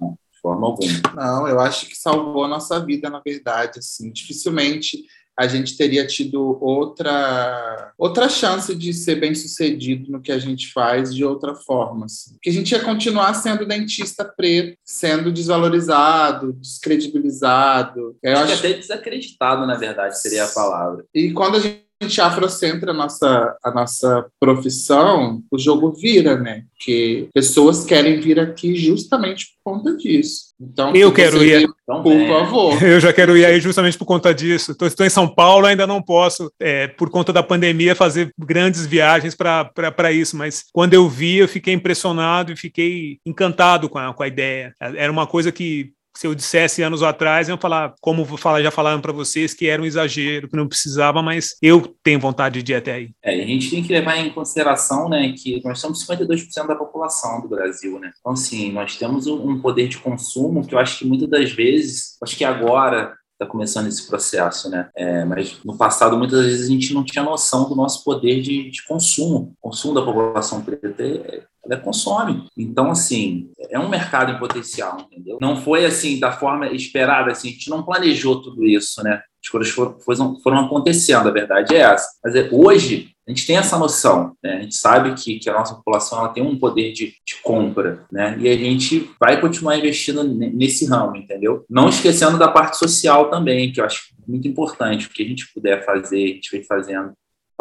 não 0.00 0.16
de 0.32 0.40
forma 0.40 0.66
alguma. 0.66 0.92
Não, 1.14 1.48
eu 1.48 1.60
acho 1.60 1.86
que 1.86 1.96
salvou 1.96 2.44
a 2.44 2.48
nossa 2.48 2.84
vida, 2.84 3.10
na 3.10 3.20
verdade. 3.20 3.80
Assim, 3.80 4.10
dificilmente 4.10 4.98
a 5.38 5.46
gente 5.46 5.76
teria 5.76 6.04
tido 6.04 6.58
outra 6.60 7.92
outra 7.96 8.28
chance 8.28 8.74
de 8.74 8.92
ser 8.92 9.16
bem 9.16 9.34
sucedido 9.34 10.10
no 10.10 10.20
que 10.20 10.32
a 10.32 10.38
gente 10.38 10.72
faz 10.72 11.14
de 11.14 11.24
outra 11.24 11.54
forma. 11.54 12.06
Assim. 12.06 12.36
Que 12.42 12.50
a 12.50 12.52
gente 12.52 12.72
ia 12.72 12.80
continuar 12.80 13.32
sendo 13.34 13.64
dentista 13.64 14.24
preto, 14.24 14.76
sendo 14.84 15.32
desvalorizado, 15.32 16.52
descredibilizado. 16.54 18.16
Eu 18.22 18.32
acho, 18.32 18.52
acho 18.52 18.60
que 18.60 18.66
até 18.66 18.78
desacreditado, 18.78 19.66
na 19.66 19.76
verdade, 19.76 20.20
seria 20.20 20.44
a 20.44 20.48
palavra. 20.48 21.04
E 21.14 21.32
quando 21.32 21.56
a 21.56 21.60
gente 21.60 21.87
gente 22.04 22.20
afrocentra 22.20 22.92
a 22.92 22.94
nossa, 22.94 23.56
a 23.62 23.70
nossa 23.72 24.26
profissão, 24.38 25.42
o 25.50 25.58
jogo 25.58 25.92
vira, 25.92 26.38
né? 26.38 26.64
Porque 26.72 27.28
pessoas 27.34 27.84
querem 27.84 28.20
vir 28.20 28.38
aqui 28.38 28.76
justamente 28.76 29.46
por 29.64 29.72
conta 29.72 29.96
disso. 29.96 30.48
Então, 30.60 30.94
eu 30.94 31.12
quero 31.12 31.42
ir. 31.44 31.68
Por 31.86 32.26
favor. 32.28 32.82
Eu 32.82 33.00
já 33.00 33.12
quero 33.12 33.36
ir 33.36 33.44
aí 33.44 33.60
justamente 33.60 33.96
por 33.96 34.04
conta 34.04 34.34
disso. 34.34 34.76
Estou 34.82 35.06
em 35.06 35.10
São 35.10 35.26
Paulo, 35.26 35.66
ainda 35.66 35.86
não 35.86 36.02
posso, 36.02 36.52
é, 36.60 36.88
por 36.88 37.10
conta 37.10 37.32
da 37.32 37.42
pandemia, 37.42 37.94
fazer 37.94 38.32
grandes 38.38 38.84
viagens 38.84 39.34
para 39.34 40.12
isso, 40.12 40.36
mas 40.36 40.64
quando 40.72 40.94
eu 40.94 41.08
vi, 41.08 41.36
eu 41.36 41.48
fiquei 41.48 41.72
impressionado 41.72 42.52
e 42.52 42.56
fiquei 42.56 43.18
encantado 43.24 43.88
com 43.88 43.98
a, 43.98 44.12
com 44.12 44.22
a 44.22 44.28
ideia. 44.28 44.74
Era 44.80 45.10
uma 45.10 45.26
coisa 45.26 45.50
que 45.50 45.92
se 46.18 46.26
eu 46.26 46.34
dissesse 46.34 46.82
anos 46.82 47.00
atrás, 47.00 47.48
eu 47.48 47.54
ia 47.54 47.60
falar, 47.60 47.94
como 48.00 48.26
já 48.60 48.72
falaram 48.72 49.00
para 49.00 49.12
vocês, 49.12 49.54
que 49.54 49.68
era 49.68 49.80
um 49.80 49.84
exagero, 49.84 50.48
que 50.48 50.56
não 50.56 50.66
precisava, 50.66 51.22
mas 51.22 51.50
eu 51.62 51.94
tenho 52.02 52.18
vontade 52.18 52.60
de 52.60 52.72
ir 52.72 52.74
até 52.74 52.94
aí. 52.94 53.10
É, 53.22 53.40
a 53.40 53.46
gente 53.46 53.70
tem 53.70 53.84
que 53.84 53.92
levar 53.92 54.16
em 54.16 54.28
consideração 54.30 55.08
né, 55.08 55.32
que 55.38 55.62
nós 55.64 55.78
somos 55.78 56.04
52% 56.04 56.66
da 56.66 56.74
população 56.74 57.40
do 57.40 57.48
Brasil. 57.48 58.00
Né? 58.00 58.10
Então, 58.18 58.32
assim, 58.32 58.72
nós 58.72 58.96
temos 58.96 59.28
um 59.28 59.60
poder 59.60 59.86
de 59.86 59.98
consumo 59.98 60.66
que 60.66 60.74
eu 60.74 60.80
acho 60.80 60.98
que 60.98 61.06
muitas 61.06 61.30
das 61.30 61.52
vezes, 61.52 62.16
acho 62.20 62.36
que 62.36 62.44
agora 62.44 63.14
está 63.34 63.46
começando 63.46 63.86
esse 63.86 64.04
processo, 64.08 64.68
né? 64.68 64.90
É, 64.96 65.24
mas 65.24 65.60
no 65.64 65.78
passado, 65.78 66.18
muitas 66.18 66.44
vezes, 66.44 66.68
a 66.68 66.72
gente 66.72 66.92
não 66.92 67.04
tinha 67.04 67.22
noção 67.22 67.68
do 67.68 67.76
nosso 67.76 68.02
poder 68.02 68.42
de, 68.42 68.68
de 68.68 68.84
consumo. 68.84 69.54
O 69.62 69.68
consumo 69.68 69.94
da 69.94 70.02
população 70.02 70.60
preta 70.60 71.00
é, 71.00 71.44
ela 71.68 71.80
consome. 71.80 72.46
Então, 72.56 72.90
assim, 72.90 73.50
é 73.70 73.78
um 73.78 73.88
mercado 73.88 74.32
em 74.32 74.38
potencial, 74.38 74.98
entendeu? 75.00 75.38
Não 75.40 75.56
foi 75.56 75.84
assim 75.84 76.18
da 76.18 76.32
forma 76.32 76.68
esperada, 76.72 77.30
assim, 77.30 77.48
a 77.48 77.52
gente 77.52 77.70
não 77.70 77.82
planejou 77.82 78.40
tudo 78.40 78.64
isso, 78.64 79.02
né? 79.02 79.22
As 79.42 79.48
coisas 79.50 79.72
foram, 79.72 79.98
foram, 80.00 80.40
foram 80.40 80.58
acontecendo, 80.58 81.28
a 81.28 81.32
verdade 81.32 81.74
é 81.74 81.80
essa. 81.80 82.08
Mas 82.24 82.34
é, 82.34 82.48
hoje, 82.50 83.10
a 83.26 83.30
gente 83.30 83.46
tem 83.46 83.56
essa 83.56 83.78
noção, 83.78 84.34
né? 84.42 84.56
a 84.56 84.62
gente 84.62 84.74
sabe 84.74 85.14
que, 85.14 85.38
que 85.38 85.50
a 85.50 85.52
nossa 85.52 85.74
população 85.74 86.18
ela 86.18 86.30
tem 86.30 86.42
um 86.42 86.58
poder 86.58 86.92
de, 86.92 87.14
de, 87.26 87.36
compra, 87.42 88.06
né? 88.10 88.36
e 88.40 88.48
a 88.48 88.56
gente 88.56 89.10
vai 89.20 89.38
continuar 89.38 89.76
investindo 89.76 90.24
nesse 90.24 90.86
ramo, 90.86 91.14
entendeu? 91.14 91.62
Não 91.68 91.90
esquecendo 91.90 92.38
da 92.38 92.48
parte 92.48 92.78
social 92.78 93.30
também, 93.30 93.70
que 93.70 93.80
eu 93.80 93.84
acho 93.84 94.14
muito 94.26 94.48
importante, 94.48 95.06
o 95.06 95.10
que 95.10 95.22
a 95.22 95.26
gente 95.26 95.52
puder 95.52 95.84
fazer, 95.84 96.24
a 96.24 96.34
gente 96.34 96.50
vem 96.50 96.64
fazendo 96.64 97.12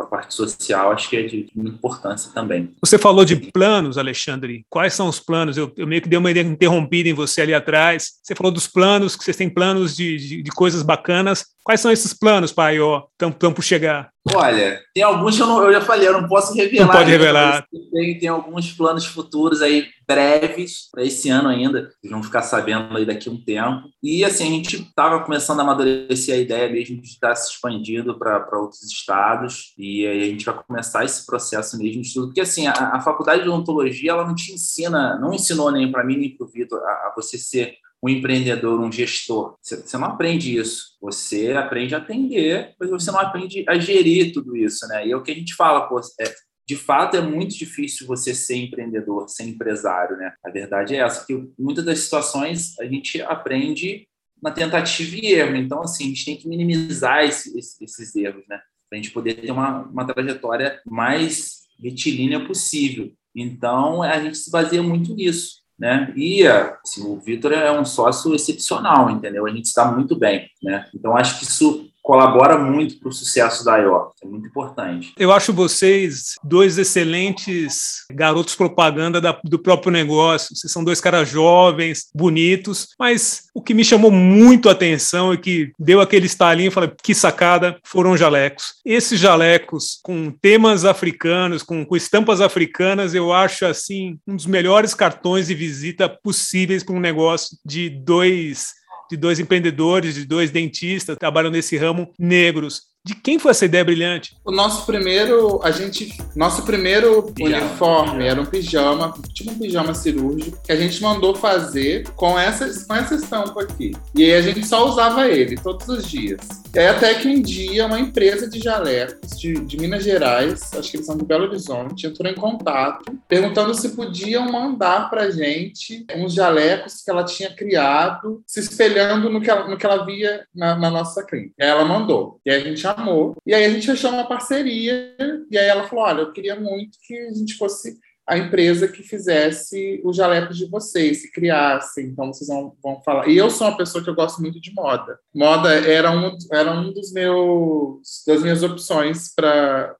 a 0.02 0.06
parte 0.06 0.34
social, 0.34 0.92
acho 0.92 1.10
que 1.10 1.18
é 1.18 1.24
de 1.24 1.48
importância 1.56 2.32
também. 2.34 2.72
Você 2.82 2.98
falou 2.98 3.26
de 3.26 3.36
planos, 3.36 3.98
Alexandre. 3.98 4.66
Quais 4.70 4.94
são 4.94 5.08
os 5.08 5.20
planos? 5.20 5.58
Eu, 5.58 5.72
eu 5.76 5.88
meio 5.88 6.02
que 6.02 6.10
dei 6.10 6.20
uma 6.20 6.32
interrompida 6.32 7.10
em 7.10 7.14
você 7.14 7.42
ali 7.42 7.54
atrás. 7.54 8.14
Você 8.24 8.36
falou 8.36 8.52
dos 8.52 8.68
planos, 8.68 9.16
que 9.16 9.24
vocês 9.24 9.38
têm 9.38 9.50
planos 9.50 9.96
de, 9.96 10.18
de, 10.18 10.44
de 10.44 10.52
coisas 10.52 10.84
bacanas. 10.84 11.46
Quais 11.64 11.82
são 11.82 11.92
esses 11.92 12.14
planos, 12.14 12.52
pai? 12.52 12.78
Estão 12.78 13.52
por 13.52 13.64
chegar? 13.64 14.10
Olha, 14.34 14.80
tem 14.94 15.04
alguns 15.04 15.36
que 15.36 15.42
eu, 15.42 15.48
não, 15.48 15.64
eu 15.64 15.74
já 15.74 15.82
falei, 15.82 16.08
eu 16.08 16.14
não 16.14 16.28
posso 16.28 16.54
revelar. 16.54 16.86
Não 16.86 16.94
pode 16.94 17.10
revelar. 17.10 17.66
Tem, 17.92 18.20
tem 18.20 18.30
alguns 18.30 18.72
planos 18.72 19.06
futuros 19.06 19.62
aí, 19.62 19.88
breves, 20.08 20.90
para 20.92 21.04
esse 21.04 21.30
ano 21.30 21.50
ainda. 21.50 21.90
Vocês 22.00 22.12
vão 22.12 22.24
ficar 22.24 22.42
sabendo 22.42 22.96
aí 22.96 23.06
daqui 23.06 23.28
a 23.28 23.32
um 23.32 23.44
tempo. 23.44 23.90
E, 24.02 24.24
assim, 24.24 24.48
a 24.48 24.52
gente 24.52 24.82
estava 24.82 25.24
começando 25.24 25.60
a 25.60 25.64
amadurecer 25.64 26.36
a 26.36 26.38
ideia 26.38 26.72
mesmo 26.72 27.02
de 27.02 27.08
estar 27.08 27.36
se 27.36 27.52
expandindo 27.52 28.18
para 28.18 28.60
outros 28.60 28.84
estados. 28.84 29.74
E 29.78 30.08
aí 30.08 30.24
a 30.24 30.28
gente 30.28 30.46
vai 30.46 30.64
começar 30.64 31.04
esse 31.04 31.26
processo 31.26 31.78
mesmo 31.78 32.02
de 32.02 32.08
estudo. 32.08 32.28
Porque, 32.28 32.42
assim, 32.42 32.68
a, 32.68 32.72
a 32.72 33.02
faculdade 33.02 33.44
de 33.44 33.50
odontologia, 33.50 34.12
ela 34.12 34.26
não 34.26 34.36
te 34.36 34.54
ensina, 34.54 35.20
não 35.20 35.34
ensinou 35.34 35.72
nem 35.72 35.92
para 35.92 36.04
mim 36.04 36.18
nem 36.18 36.36
para 36.36 36.46
o 36.46 36.50
Vitor 36.50 36.80
a, 36.80 36.92
a 36.92 37.14
você 37.16 37.38
ser 37.38 37.76
um 38.04 38.10
empreendedor, 38.10 38.80
um 38.80 38.92
gestor. 38.92 39.56
Você 39.62 39.98
não 39.98 40.08
aprende 40.08 40.56
isso. 40.56 40.96
Você 41.02 41.54
aprende 41.54 41.96
a 41.96 41.98
atender, 41.98 42.76
mas 42.80 42.90
você 42.90 43.12
não 43.12 43.20
aprende 43.20 43.66
a 43.68 43.78
gerir 43.78 44.34
tudo 44.34 44.56
isso, 44.56 44.88
né? 44.88 45.08
E 45.08 45.12
é 45.12 45.16
o 45.16 45.24
que 45.24 45.32
a 45.32 45.36
gente 45.36 45.56
fala, 45.56 45.88
pô, 45.88 46.00
é, 46.20 46.34
de 46.68 46.76
fato 46.76 47.16
é 47.16 47.22
muito 47.22 47.58
difícil 47.58 48.06
você 48.06 48.36
ser 48.36 48.58
empreendedor, 48.58 49.30
ser 49.30 49.44
empresário, 49.44 50.18
né? 50.18 50.34
A 50.44 50.50
verdade 50.50 50.96
é 50.96 51.00
essa, 51.00 51.26
que 51.26 51.48
muitas 51.58 51.86
das 51.86 52.00
situações 52.00 52.78
a 52.80 52.86
gente 52.86 53.22
aprende 53.22 54.08
na 54.42 54.52
tentativa 54.52 55.16
e 55.16 55.34
erro. 55.34 55.56
Então, 55.56 55.82
assim, 55.82 56.06
a 56.06 56.08
gente 56.08 56.26
tem 56.26 56.36
que 56.36 56.48
minimizar 56.48 57.24
esse, 57.24 57.58
esse, 57.58 57.84
esses 57.84 58.16
erros, 58.16 58.44
né? 58.50 58.60
Para 58.90 59.00
a 59.00 59.02
gente 59.02 59.12
poder 59.12 59.36
ter 59.36 59.52
uma, 59.52 59.84
uma 59.84 60.06
trajetória 60.06 60.82
mais 60.86 61.62
retilínea 61.82 62.46
possível. 62.46 63.14
Então, 63.34 64.04
a 64.04 64.20
gente 64.20 64.38
se 64.38 64.52
baseia 64.52 64.84
muito 64.84 65.14
nisso 65.16 65.66
né? 65.78 66.12
E 66.16 66.46
assim, 66.48 67.06
o 67.06 67.20
Vitor 67.20 67.52
é 67.52 67.72
um 67.72 67.86
sócio 67.86 68.34
excepcional, 68.34 69.10
entendeu? 69.12 69.46
A 69.46 69.52
gente 69.52 69.66
está 69.66 69.92
muito 69.92 70.18
bem, 70.18 70.50
né? 70.64 70.90
Então 70.94 71.16
acho 71.16 71.38
que 71.38 71.46
isso 71.46 71.88
colabora 72.08 72.58
muito 72.58 72.98
para 73.02 73.10
o 73.10 73.12
sucesso 73.12 73.66
da 73.66 73.78
IO. 73.80 74.14
É 74.24 74.26
muito 74.26 74.48
importante. 74.48 75.12
Eu 75.20 75.30
acho 75.30 75.52
vocês 75.52 76.36
dois 76.42 76.78
excelentes 76.78 78.06
garotos 78.10 78.56
propaganda 78.56 79.20
da, 79.20 79.38
do 79.44 79.60
próprio 79.60 79.92
negócio. 79.92 80.56
Vocês 80.56 80.72
são 80.72 80.86
dois 80.86 81.02
caras 81.02 81.28
jovens, 81.28 82.08
bonitos, 82.16 82.96
mas 82.98 83.50
o 83.54 83.62
que 83.62 83.74
me 83.74 83.84
chamou 83.84 84.10
muito 84.10 84.70
a 84.70 84.72
atenção 84.72 85.34
e 85.34 85.38
que 85.38 85.74
deu 85.78 86.00
aquele 86.00 86.28
estalinho, 86.28 86.72
falei, 86.72 86.94
que 87.04 87.14
sacada, 87.14 87.78
foram 87.84 88.16
jalecos. 88.16 88.76
Esses 88.86 89.20
jalecos 89.20 90.00
com 90.02 90.32
temas 90.32 90.86
africanos, 90.86 91.62
com, 91.62 91.86
com 91.86 91.98
estampas 91.98 92.40
africanas, 92.40 93.14
eu 93.14 93.34
acho 93.34 93.66
assim 93.66 94.18
um 94.26 94.38
dos 94.38 94.46
melhores 94.46 94.94
cartões 94.94 95.48
de 95.48 95.54
visita 95.54 96.08
possíveis 96.08 96.84
para 96.84 96.96
um 96.96 97.02
negócio 97.02 97.58
de 97.66 97.90
dois 97.90 98.78
de 99.10 99.18
dois 99.18 99.40
empreendedores, 99.40 100.16
de 100.16 100.26
dois 100.26 100.52
dentistas 100.52 101.18
trabalham 101.18 101.52
nesse 101.52 101.78
ramo 101.78 102.12
negros. 102.20 102.84
De 103.06 103.16
quem 103.16 103.40
foi 103.40 103.52
essa 103.52 103.66
ideia 103.66 103.86
brilhante? 103.86 104.36
O 104.44 104.52
nosso 104.52 104.86
primeiro, 104.86 105.62
a 105.64 105.72
gente, 105.72 106.18
nosso 106.36 106.64
primeiro 106.64 107.24
pijama. 107.34 107.66
uniforme 107.66 108.26
era 108.26 108.42
um 108.42 108.46
pijama, 108.46 109.14
tipo 109.34 109.52
um 109.52 109.58
pijama 109.58 109.94
cirúrgico, 109.94 110.62
que 110.64 110.72
a 110.72 110.76
gente 110.76 111.02
mandou 111.02 111.34
fazer 111.34 112.10
com 112.16 112.38
essa, 112.38 112.68
com 112.86 112.96
essa 112.96 113.16
estampa 113.16 113.62
aqui. 113.62 113.94
E 114.14 114.26
aí 114.26 114.34
a 114.34 114.42
gente 114.42 114.66
só 114.68 114.86
usava 114.86 115.28
ele 115.28 115.56
todos 115.56 115.88
os 115.88 116.06
dias. 116.06 116.42
E 116.74 116.80
aí 116.80 116.88
até 116.88 117.14
que 117.16 117.28
um 117.28 117.42
dia 117.42 117.86
uma 117.86 118.00
empresa 118.00 118.50
de 118.50 118.60
jalecos 118.60 119.40
de, 119.40 119.54
de 119.54 119.78
Minas 119.78 120.04
Gerais, 120.04 120.74
acho 120.74 120.92
que 120.92 120.98
eles 120.98 121.06
são 121.06 121.18
de 121.18 121.26
Belo 121.26 121.46
Horizonte, 121.46 122.08
entrou 122.08 122.30
em 122.30 122.36
contato 122.36 123.18
perguntando 123.28 123.74
se 123.74 123.90
podiam 123.90 124.52
mandar 124.52 125.10
pra 125.10 125.30
gente 125.30 126.06
uns 126.16 126.34
jalecos 126.34 127.02
que 127.04 127.10
ela 127.10 127.24
tinha 127.24 127.54
criado, 127.54 128.42
se 128.46 128.60
espelhando 128.60 129.30
no 129.30 129.42
que 129.42 129.50
ela, 129.50 129.68
no 129.68 129.78
que 129.78 129.86
ela 129.86 130.06
via 130.06 130.46
na, 130.54 130.76
na 130.76 130.90
nossa 130.90 131.26
clínica. 131.26 131.54
Aí 131.60 131.68
ela 131.68 131.86
mandou. 131.86 132.40
E 132.46 132.52
a 132.52 132.60
gente 132.60 132.87
chamou. 132.96 133.36
E 133.46 133.54
aí 133.54 133.66
a 133.66 133.70
gente 133.70 133.86
fechou 133.86 134.12
uma 134.12 134.28
parceria. 134.28 135.16
E 135.50 135.58
aí 135.58 135.68
ela 135.68 135.88
falou: 135.88 136.06
olha, 136.06 136.22
eu 136.22 136.32
queria 136.32 136.60
muito 136.60 136.98
que 137.06 137.16
a 137.16 137.34
gente 137.34 137.56
fosse 137.56 137.98
a 138.28 138.38
empresa 138.38 138.90
que 138.90 139.02
fizesse 139.04 140.02
os 140.04 140.18
jalecos 140.18 140.58
de 140.58 140.70
vocês, 140.70 141.22
se 141.22 141.32
criasse. 141.32 142.02
Então 142.02 142.28
vocês 142.28 142.50
vão, 142.50 142.76
vão 142.84 143.02
falar. 143.02 143.30
E 143.30 143.38
eu 143.38 143.50
sou 143.50 143.68
uma 143.68 143.78
pessoa 143.78 144.04
que 144.04 144.10
eu 144.10 144.16
gosto 144.16 144.42
muito 144.42 144.60
de 144.60 144.74
moda. 144.74 145.18
Moda 145.34 145.74
era 145.74 146.12
um, 146.12 146.38
era 146.52 146.72
um 146.72 146.92
dos 146.92 147.14
meus 147.14 148.02
das 148.28 148.42
minhas 148.42 148.64
opções 148.64 149.34
para 149.34 149.96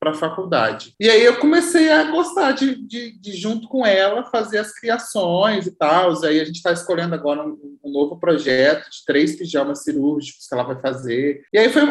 para 0.00 0.12
a 0.12 0.14
faculdade. 0.14 0.94
E 0.98 1.10
aí 1.10 1.22
eu 1.22 1.36
comecei 1.36 1.92
a 1.92 2.04
gostar 2.04 2.52
de, 2.52 2.74
de, 2.74 3.12
de, 3.20 3.36
junto 3.36 3.68
com 3.68 3.84
ela, 3.84 4.24
fazer 4.24 4.56
as 4.56 4.72
criações 4.72 5.66
e 5.66 5.72
tal. 5.72 6.24
Aí 6.24 6.40
a 6.40 6.44
gente 6.44 6.56
está 6.56 6.72
escolhendo 6.72 7.14
agora 7.14 7.46
um, 7.46 7.78
um, 7.84 7.92
novo 7.92 8.18
projeto 8.18 8.88
de 8.90 9.04
três 9.04 9.36
pijamas 9.36 9.82
cirúrgicos 9.82 10.48
que 10.48 10.54
ela 10.54 10.64
vai 10.64 10.80
fazer. 10.80 11.42
E 11.52 11.58
aí 11.58 11.68
foi, 11.68 11.82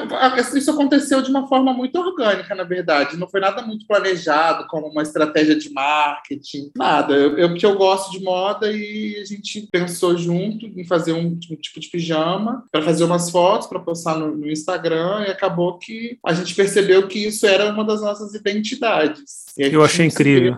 isso 0.57 0.71
aconteceu 0.71 1.21
de 1.21 1.29
uma 1.29 1.47
forma 1.47 1.71
muito 1.71 1.99
orgânica, 1.99 2.55
na 2.55 2.63
verdade. 2.63 3.15
Não 3.15 3.27
foi 3.27 3.39
nada 3.39 3.61
muito 3.61 3.85
planejado, 3.85 4.65
como 4.67 4.87
uma 4.87 5.03
estratégia 5.03 5.55
de 5.55 5.71
marketing, 5.71 6.71
nada. 6.75 7.13
Eu, 7.13 7.37
eu, 7.37 7.49
porque 7.49 7.65
eu 7.65 7.77
gosto 7.77 8.11
de 8.11 8.23
moda 8.23 8.71
e 8.71 9.19
a 9.21 9.25
gente 9.25 9.67
pensou 9.71 10.17
junto 10.17 10.65
em 10.65 10.83
fazer 10.83 11.13
um, 11.13 11.37
um 11.51 11.55
tipo 11.55 11.79
de 11.79 11.89
pijama 11.89 12.63
para 12.71 12.81
fazer 12.81 13.03
umas 13.03 13.29
fotos, 13.29 13.67
para 13.67 13.79
postar 13.79 14.17
no, 14.17 14.35
no 14.35 14.49
Instagram, 14.49 15.25
e 15.27 15.31
acabou 15.31 15.77
que 15.77 16.17
a 16.25 16.33
gente 16.33 16.55
percebeu 16.55 17.07
que 17.07 17.19
isso 17.19 17.45
era 17.45 17.71
uma 17.71 17.85
das 17.85 17.98
das 17.99 18.19
nossas 18.19 18.33
identidades. 18.33 19.45
Eu 19.57 19.83
achei 19.83 20.05
incrível. 20.05 20.57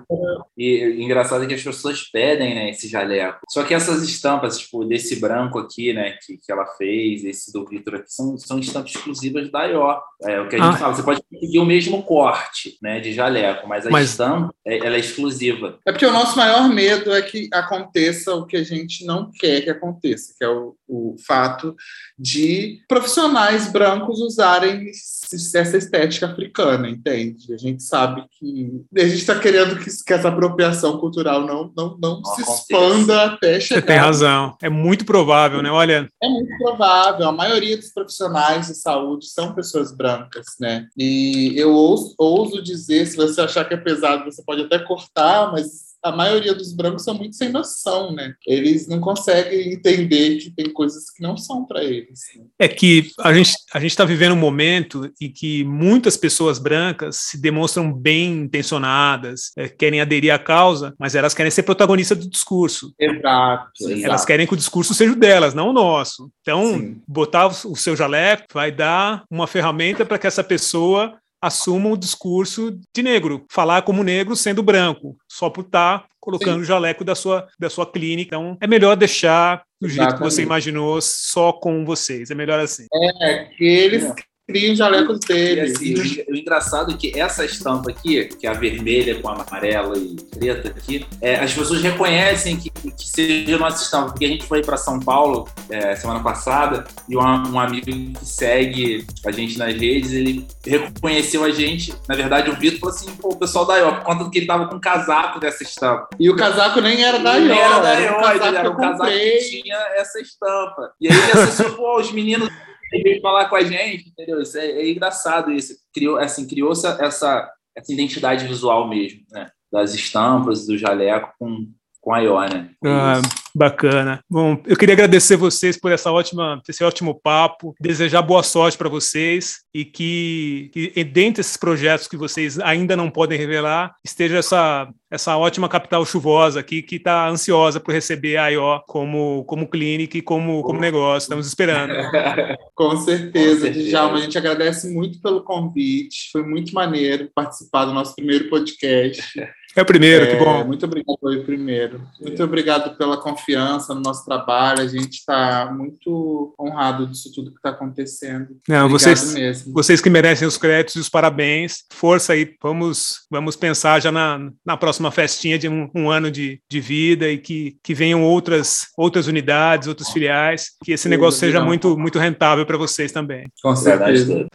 E 0.61 1.03
engraçado 1.03 1.43
é 1.43 1.47
que 1.47 1.55
as 1.55 1.63
pessoas 1.63 2.03
pedem, 2.03 2.53
né, 2.53 2.69
esse 2.69 2.87
jaleco. 2.87 3.39
Só 3.49 3.63
que 3.63 3.73
essas 3.73 4.03
estampas, 4.03 4.59
tipo, 4.59 4.85
desse 4.85 5.15
branco 5.19 5.57
aqui, 5.57 5.91
né, 5.91 6.17
que, 6.23 6.37
que 6.37 6.51
ela 6.51 6.67
fez, 6.77 7.25
esse 7.25 7.51
do 7.51 7.65
Victor 7.65 7.95
aqui, 7.95 8.13
são, 8.13 8.37
são 8.37 8.59
estampas 8.59 8.91
exclusivas 8.91 9.51
da 9.51 9.65
IO. 9.65 9.81
É 10.21 10.39
o 10.39 10.47
que 10.47 10.55
a 10.55 10.59
gente 10.59 10.75
ah. 10.75 10.77
fala, 10.77 10.95
você 10.95 11.01
pode 11.01 11.21
conseguir 11.23 11.57
o 11.57 11.65
mesmo 11.65 12.03
corte, 12.03 12.77
né, 12.79 12.99
de 12.99 13.11
jaleco, 13.11 13.67
mas 13.67 13.87
a 13.87 13.89
mas... 13.89 14.11
estampa, 14.11 14.53
é, 14.63 14.77
ela 14.85 14.97
é 14.97 14.99
exclusiva. 14.99 15.79
É 15.83 15.91
porque 15.91 16.05
o 16.05 16.11
nosso 16.11 16.37
maior 16.37 16.69
medo 16.69 17.11
é 17.11 17.23
que 17.23 17.49
aconteça 17.51 18.35
o 18.35 18.45
que 18.45 18.57
a 18.57 18.63
gente 18.63 19.03
não 19.03 19.31
quer 19.31 19.61
que 19.61 19.69
aconteça, 19.71 20.35
que 20.37 20.45
é 20.45 20.49
o, 20.49 20.75
o 20.87 21.15
fato 21.25 21.75
de 22.19 22.83
profissionais 22.87 23.71
brancos 23.71 24.19
usarem 24.19 24.91
essa 25.33 25.77
estética 25.77 26.27
africana, 26.27 26.89
entende? 26.89 27.53
A 27.53 27.57
gente 27.57 27.81
sabe 27.81 28.23
que 28.37 28.83
a 28.95 29.03
gente 29.03 29.15
está 29.15 29.39
querendo 29.39 29.77
que, 29.77 29.89
que, 30.05 30.13
essa 30.13 30.29
apropriação 30.51 30.97
cultural 30.99 31.41
não, 31.41 31.71
não, 31.75 31.97
não, 31.99 32.21
não 32.21 32.25
se 32.35 32.41
expanda 32.41 33.25
até 33.25 33.59
chegar. 33.59 33.81
Você 33.81 33.87
tem 33.87 33.97
razão. 33.97 34.55
É 34.61 34.69
muito 34.69 35.05
provável, 35.05 35.61
né? 35.61 35.71
Olha. 35.71 36.07
É 36.21 36.27
muito 36.27 36.57
provável. 36.57 37.27
A 37.27 37.31
maioria 37.31 37.77
dos 37.77 37.89
profissionais 37.89 38.67
de 38.67 38.75
saúde 38.75 39.25
são 39.27 39.53
pessoas 39.53 39.95
brancas, 39.95 40.45
né? 40.59 40.87
E 40.97 41.53
eu 41.55 41.71
ouso, 41.71 42.13
ouso 42.17 42.61
dizer, 42.61 43.05
se 43.07 43.17
você 43.17 43.41
achar 43.41 43.65
que 43.65 43.73
é 43.73 43.77
pesado, 43.77 44.25
você 44.25 44.43
pode 44.43 44.61
até 44.61 44.79
cortar, 44.79 45.51
mas 45.51 45.90
a 46.03 46.11
maioria 46.11 46.53
dos 46.53 46.73
brancos 46.73 47.03
são 47.03 47.13
muito 47.13 47.35
sem 47.35 47.49
noção, 47.49 48.11
né? 48.11 48.33
Eles 48.45 48.87
não 48.87 48.99
conseguem 48.99 49.73
entender 49.73 50.37
que 50.37 50.49
tem 50.49 50.71
coisas 50.71 51.09
que 51.09 51.21
não 51.21 51.37
são 51.37 51.65
para 51.65 51.83
eles. 51.83 52.19
Né? 52.35 52.43
É 52.59 52.67
que 52.67 53.11
a 53.19 53.33
gente 53.33 53.55
a 53.73 53.79
gente 53.79 53.91
está 53.91 54.03
vivendo 54.03 54.33
um 54.33 54.37
momento 54.37 55.11
em 55.21 55.31
que 55.31 55.63
muitas 55.63 56.17
pessoas 56.17 56.57
brancas 56.57 57.17
se 57.17 57.39
demonstram 57.39 57.91
bem 57.93 58.41
intencionadas, 58.41 59.51
é, 59.57 59.67
querem 59.67 60.01
aderir 60.01 60.33
à 60.33 60.39
causa, 60.39 60.93
mas 60.99 61.15
elas 61.15 61.33
querem 61.33 61.51
ser 61.51 61.63
protagonistas 61.63 62.17
do 62.17 62.29
discurso. 62.29 62.93
Exato. 62.99 63.71
Elas 63.81 63.99
exato. 63.99 64.25
querem 64.25 64.47
que 64.47 64.53
o 64.53 64.57
discurso 64.57 64.93
seja 64.93 65.13
o 65.13 65.15
delas, 65.15 65.53
não 65.53 65.69
o 65.69 65.73
nosso. 65.73 66.31
Então, 66.41 66.79
Sim. 66.79 67.01
botar 67.07 67.47
o 67.47 67.75
seu 67.75 67.95
jaleco 67.95 68.45
vai 68.53 68.71
dar 68.71 69.23
uma 69.29 69.47
ferramenta 69.47 70.05
para 70.05 70.17
que 70.17 70.27
essa 70.27 70.43
pessoa 70.43 71.20
assumam 71.41 71.93
o 71.93 71.97
discurso 71.97 72.79
de 72.93 73.01
negro, 73.01 73.45
falar 73.49 73.81
como 73.81 74.03
negro 74.03 74.35
sendo 74.35 74.61
branco, 74.61 75.17
só 75.27 75.49
por 75.49 75.65
estar 75.65 75.99
tá 75.99 76.05
colocando 76.19 76.55
Sim. 76.55 76.61
o 76.61 76.63
jaleco 76.65 77.03
da 77.03 77.15
sua, 77.15 77.47
da 77.59 77.69
sua 77.69 77.91
clínica. 77.91 78.35
Então, 78.35 78.57
é 78.61 78.67
melhor 78.67 78.95
deixar 78.95 79.63
do 79.81 79.89
jeito 79.89 80.01
Exatamente. 80.01 80.17
que 80.17 80.23
você 80.23 80.43
imaginou, 80.43 81.01
só 81.01 81.51
com 81.51 81.83
vocês. 81.83 82.29
É 82.29 82.35
melhor 82.35 82.59
assim. 82.59 82.85
É, 82.93 83.45
que 83.45 83.63
eles 83.65 84.05
é 84.05 84.13
cria 84.51 84.71
os 84.71 84.77
jalecos 84.77 85.19
dele. 85.19 85.61
Assim, 85.61 85.93
o, 86.29 86.35
engraçado 86.35 86.91
é 86.91 86.97
que 86.97 87.19
essa 87.19 87.45
estampa 87.45 87.91
aqui, 87.91 88.25
que 88.25 88.45
é 88.45 88.49
a 88.49 88.53
vermelha 88.53 89.19
com 89.19 89.29
a 89.29 89.33
amarela 89.33 89.97
e 89.97 90.15
preta 90.37 90.69
aqui, 90.69 91.05
é, 91.21 91.35
as 91.35 91.53
pessoas 91.53 91.81
reconhecem 91.81 92.57
que, 92.57 92.69
que 92.69 93.07
seja 93.07 93.57
nossa 93.57 93.83
estampa, 93.83 94.11
porque 94.11 94.25
a 94.25 94.27
gente 94.27 94.45
foi 94.45 94.61
para 94.61 94.77
São 94.77 94.99
Paulo 94.99 95.47
é, 95.69 95.95
semana 95.95 96.21
passada 96.21 96.85
e 97.07 97.15
um, 97.15 97.21
um, 97.21 97.59
amigo 97.59 97.85
que 97.85 98.13
segue 98.23 99.05
a 99.25 99.31
gente 99.31 99.57
nas 99.57 99.73
redes, 99.73 100.11
ele 100.11 100.45
reconheceu 100.65 101.43
a 101.43 101.51
gente. 101.51 101.93
Na 102.07 102.15
verdade, 102.15 102.49
o 102.49 102.55
Vitor 102.55 102.79
falou 102.79 102.95
assim: 102.95 103.11
pô, 103.15 103.29
o 103.29 103.37
pessoal 103.37 103.65
da 103.65 103.77
IO, 103.77 103.95
por 103.95 104.03
conta 104.03 104.29
que 104.29 104.39
ele 104.39 104.47
tava 104.47 104.67
com 104.67 104.75
um 104.75 104.79
casaco 104.79 105.39
dessa 105.39 105.63
estampa. 105.63 106.09
E 106.19 106.29
o 106.29 106.35
casaco 106.35 106.81
nem 106.81 107.03
era 107.03 107.19
da 107.19 107.37
IO, 107.37 107.47
nem 107.47 107.59
era 107.59 107.79
da 107.79 107.93
IO, 107.93 108.01
era 108.01 108.17
um 108.17 108.21
casaco, 108.21 108.55
era 108.55 108.71
um 108.71 108.77
casaco 108.77 109.11
que 109.11 109.61
tinha 109.61 109.77
essa 109.95 110.19
estampa. 110.19 110.91
E 110.99 111.07
aí 111.07 111.17
ele 111.17 111.31
associou, 111.31 111.71
pô, 111.75 111.99
os 111.99 112.11
meninos 112.11 112.49
ele 112.91 113.03
veio 113.03 113.21
falar 113.21 113.49
com 113.49 113.55
a 113.55 113.63
gente, 113.63 114.09
entendeu? 114.09 114.41
Isso 114.41 114.57
é, 114.57 114.65
é 114.65 114.91
engraçado 114.91 115.51
isso. 115.51 115.75
Criou, 115.93 116.17
assim, 116.17 116.47
criou 116.47 116.71
essa, 116.71 116.97
essa, 117.01 117.51
identidade 117.89 118.45
visual 118.45 118.87
mesmo, 118.87 119.21
né? 119.31 119.49
Das 119.71 119.93
estampas, 119.93 120.65
do 120.65 120.77
jaleco 120.77 121.33
com, 121.39 121.71
com 122.01 122.13
a 122.13 122.19
Iona. 122.19 122.71
Ah, 122.83 123.21
bacana. 123.53 124.23
Bom, 124.29 124.61
eu 124.65 124.77
queria 124.77 124.93
agradecer 124.93 125.35
vocês 125.35 125.77
por 125.77 125.91
essa 125.91 126.11
ótima, 126.11 126.61
esse 126.67 126.83
ótimo 126.83 127.19
papo, 127.19 127.75
desejar 127.79 128.21
boa 128.21 128.43
sorte 128.43 128.77
para 128.77 128.89
vocês 128.89 129.61
e 129.73 129.85
que, 129.85 130.69
que 130.73 131.03
dentre 131.03 131.41
esses 131.41 131.57
projetos 131.57 132.07
que 132.07 132.17
vocês 132.17 132.59
ainda 132.59 132.95
não 132.95 133.09
podem 133.09 133.37
revelar, 133.37 133.93
esteja 134.03 134.37
essa 134.37 134.87
essa 135.11 135.35
ótima 135.35 135.67
capital 135.67 136.05
chuvosa 136.05 136.61
aqui 136.61 136.81
que 136.81 136.95
está 136.95 137.27
ansiosa 137.27 137.81
por 137.81 137.93
receber 137.93 138.37
a 138.37 138.47
IO 138.47 138.81
como, 138.87 139.43
como 139.43 139.67
clínica 139.67 140.17
e 140.17 140.21
como, 140.21 140.63
como 140.63 140.79
negócio. 140.79 141.25
Estamos 141.25 141.47
esperando. 141.47 141.93
Com 142.73 142.95
certeza, 142.95 143.67
Com 143.67 143.73
certeza. 143.73 143.89
Djalma. 143.89 144.17
A 144.17 144.21
gente 144.21 144.37
agradece 144.37 144.89
muito 144.89 145.21
pelo 145.21 145.43
convite. 145.43 146.29
Foi 146.31 146.43
muito 146.43 146.73
maneiro 146.73 147.29
participar 147.35 147.83
do 147.85 147.93
nosso 147.93 148.15
primeiro 148.15 148.49
podcast. 148.49 149.21
É 149.75 149.81
o 149.81 149.85
primeiro, 149.85 150.25
é, 150.25 150.35
que 150.35 150.43
bom. 150.43 150.65
Muito 150.65 150.85
obrigado, 150.85 151.17
foi 151.19 151.37
o 151.37 151.43
primeiro. 151.43 152.01
Muito 152.19 152.43
obrigado 152.43 152.97
pela 152.97 153.17
confiança 153.17 153.95
no 153.95 154.01
nosso 154.01 154.25
trabalho. 154.25 154.81
A 154.81 154.87
gente 154.87 155.13
está 155.13 155.71
muito 155.73 156.53
honrado 156.59 157.07
disso 157.07 157.31
tudo 157.33 157.51
que 157.51 157.57
está 157.57 157.69
acontecendo. 157.69 158.49
Não, 158.67 158.89
vocês, 158.89 159.33
mesmo. 159.33 159.73
vocês 159.73 160.01
que 160.01 160.09
merecem 160.09 160.47
os 160.47 160.57
créditos 160.57 160.95
e 160.95 160.99
os 160.99 161.09
parabéns. 161.09 161.85
Força 161.93 162.33
aí, 162.33 162.55
vamos, 162.61 163.25
vamos 163.29 163.55
pensar 163.55 164.01
já 164.01 164.11
na, 164.11 164.51
na 164.65 164.75
próxima 164.75 165.09
festinha 165.09 165.57
de 165.57 165.69
um, 165.69 165.89
um 165.95 166.09
ano 166.09 166.29
de, 166.29 166.61
de 166.69 166.79
vida 166.81 167.29
e 167.29 167.37
que, 167.37 167.77
que 167.81 167.93
venham 167.93 168.23
outras, 168.23 168.87
outras 168.97 169.27
unidades, 169.27 169.87
outras 169.87 170.09
filiais, 170.09 170.71
que 170.83 170.91
esse 170.91 171.07
negócio 171.07 171.39
seja 171.39 171.63
muito, 171.63 171.97
muito 171.97 172.19
rentável 172.19 172.65
para 172.65 172.77
vocês 172.77 173.11
também. 173.11 173.49
Com 173.63 173.75
certeza. 173.75 174.47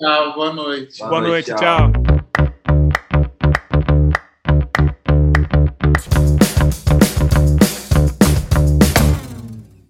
Tchau, 0.00 0.34
boa 0.34 0.52
noite. 0.52 0.98
Boa, 0.98 1.10
boa 1.10 1.20
noite, 1.22 1.46
tchau. 1.46 1.58
tchau. 1.92 2.19